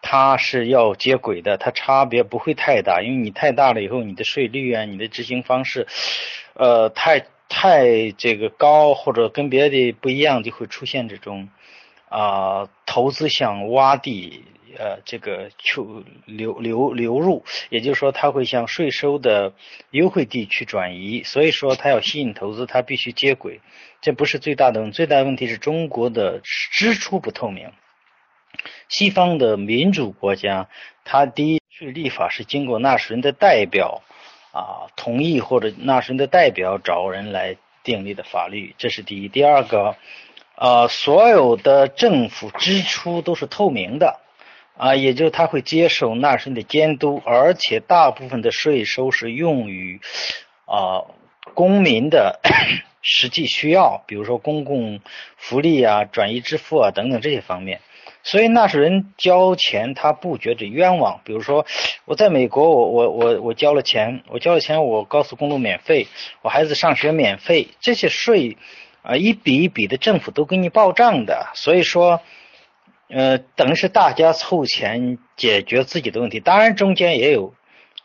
[0.00, 5.88] 它是要接轨的，它差别不会太大，因为你太大了以后，你的税率啊，你的执行方式，
[6.54, 11.48] 呃，太太这个高或者跟别的不一样，就会出现这种
[12.08, 14.44] 啊投资向洼地，
[14.78, 19.52] 呃，这个流流流流入，也就是说，它会向税收的
[19.90, 23.60] 优惠地区转移，所以说它要吸引投资，它必须接轨，
[24.00, 27.72] 这不是最大的问题，最大的问题是中国的支出不透明。
[28.88, 30.68] 西方的民主国家，
[31.04, 34.02] 它第一税立法是经过纳税人的代表
[34.52, 39.28] 啊同意，或者纳税人的代表找人来订立的法律，这是第一。
[39.28, 39.96] 第二个，
[40.54, 44.20] 呃，所有的政府支出都是透明的
[44.78, 50.00] 啊，也就是他会接受纳税人的监督，而且大部分的税收是用于
[50.64, 51.04] 啊
[51.52, 52.40] 公民的
[53.02, 55.00] 实际需要，比如说公共
[55.36, 57.80] 福利啊、转移支付啊等等这些方面。
[58.22, 61.20] 所以纳税人交钱，他不觉得冤枉。
[61.24, 61.64] 比如说，
[62.04, 66.08] 我在美国，我我我我交了钱，我交了钱，我高速公路免费，
[66.42, 68.58] 我孩子上学免费，这些税
[69.02, 71.48] 啊一笔一笔的，政府都给你报账的。
[71.54, 72.20] 所以说，
[73.08, 76.40] 呃，等于是大家凑钱解决自己的问题。
[76.40, 77.54] 当然中间也有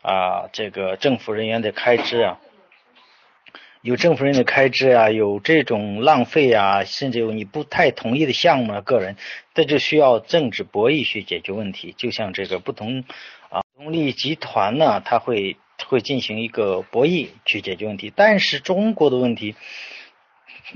[0.02, 2.40] 啊，这个政府人员的开支啊。
[3.82, 9.16] 有政府人的开支啊，有这种浪费啊，甚至有你不太同意的项目啊，个人，
[9.52, 11.94] 这就需要政治博弈去解决问题。
[11.98, 13.04] 就像这个不同
[13.50, 18.10] 啊，利集团呢，他会会进行一个博弈去解决问题。
[18.16, 19.54] 但是中国的问题，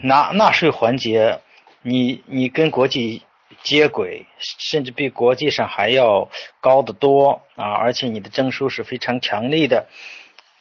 [0.03, 1.41] 纳纳税环节，
[1.81, 3.22] 你你跟国际
[3.62, 6.30] 接轨，甚至比国际上还要
[6.61, 9.86] 高得多啊，而且你的征收是非常强力的。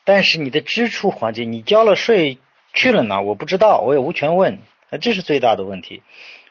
[0.04, 2.38] 但是你的支出环节，你交了税
[2.74, 3.20] 去了哪？
[3.20, 4.60] 我不知道，我也无权问，
[5.02, 6.02] 这是最大的问题。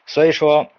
[0.05, 0.71] 所以说，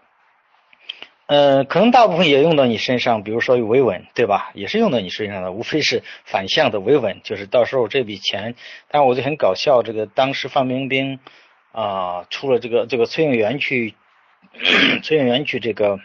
[1.26, 4.52] 呃，可能大部分也用到你身上，比如说维稳，对吧？
[4.54, 8.54] 也是用到你身上的，无非是反向的维稳，就是到时候这笔钱。
[8.88, 11.18] 但我就很搞笑，这个当时范冰冰
[11.72, 13.94] 啊出了这个这个崔永元去
[15.02, 15.98] 崔永元去这个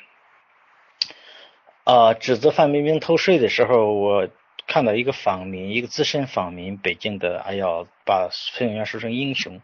[1.84, 4.30] 啊指责范冰冰偷税的时候，我。
[4.66, 7.66] 看到一个访民，一个资深访民，北京的，哎呀，
[8.06, 9.60] 把崔永元说成英雄。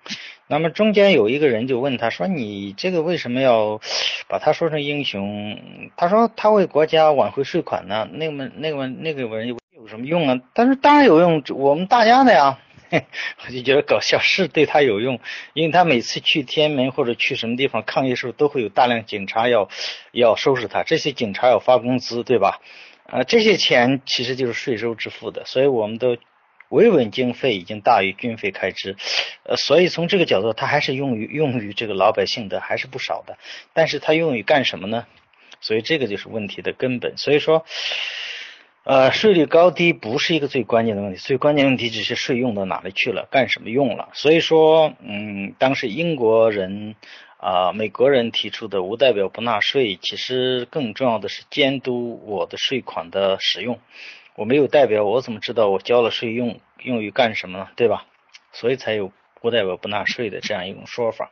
[0.46, 3.80] 那么中间有一个人就问他说：“你这个为什么要
[4.28, 5.58] 把他说成英雄？”
[5.96, 10.42] 他说：“他为国家挽回税款呢。”那么那个那个人有什么用啊？
[10.54, 12.60] 但是当然有用，我们大家的呀。
[13.46, 15.20] 我就觉得搞笑，是对他有用，
[15.54, 19.70] 因为他每次去天安门或者去什么地方抗议的时候，都会有大量警察要
[20.12, 22.60] 要收拾他，这些警察要发工资，对吧？
[23.06, 26.18] 啊，这些钱其实就是税收支付的，所以我们的
[26.70, 28.96] 维稳经费已经大于军费开支，
[29.44, 33.38] 呃，所以从这个角度，他还是用于用于这个老百姓的还是不少的，
[33.74, 35.08] 但是他用于干什么呢？
[35.62, 37.18] 所以这个就是问题的根本。
[37.18, 37.66] 所以说，
[38.84, 44.10] 呃，税率高低不是一个最关键的问题，最关键问题只是税用到哪里去了，干什么用了。
[44.14, 46.96] 所以说，嗯，当时英国人。
[47.42, 53.80] 啊，美国人提出的无代表不纳税，其实更重要的是监督我的税款的使用。
[54.36, 57.70] 我没有代表，我怎么知道我交了税用用于干什么呢？
[57.78, 58.06] 对吧？
[58.52, 61.32] 所以才有无代表不纳税的这样一种说法。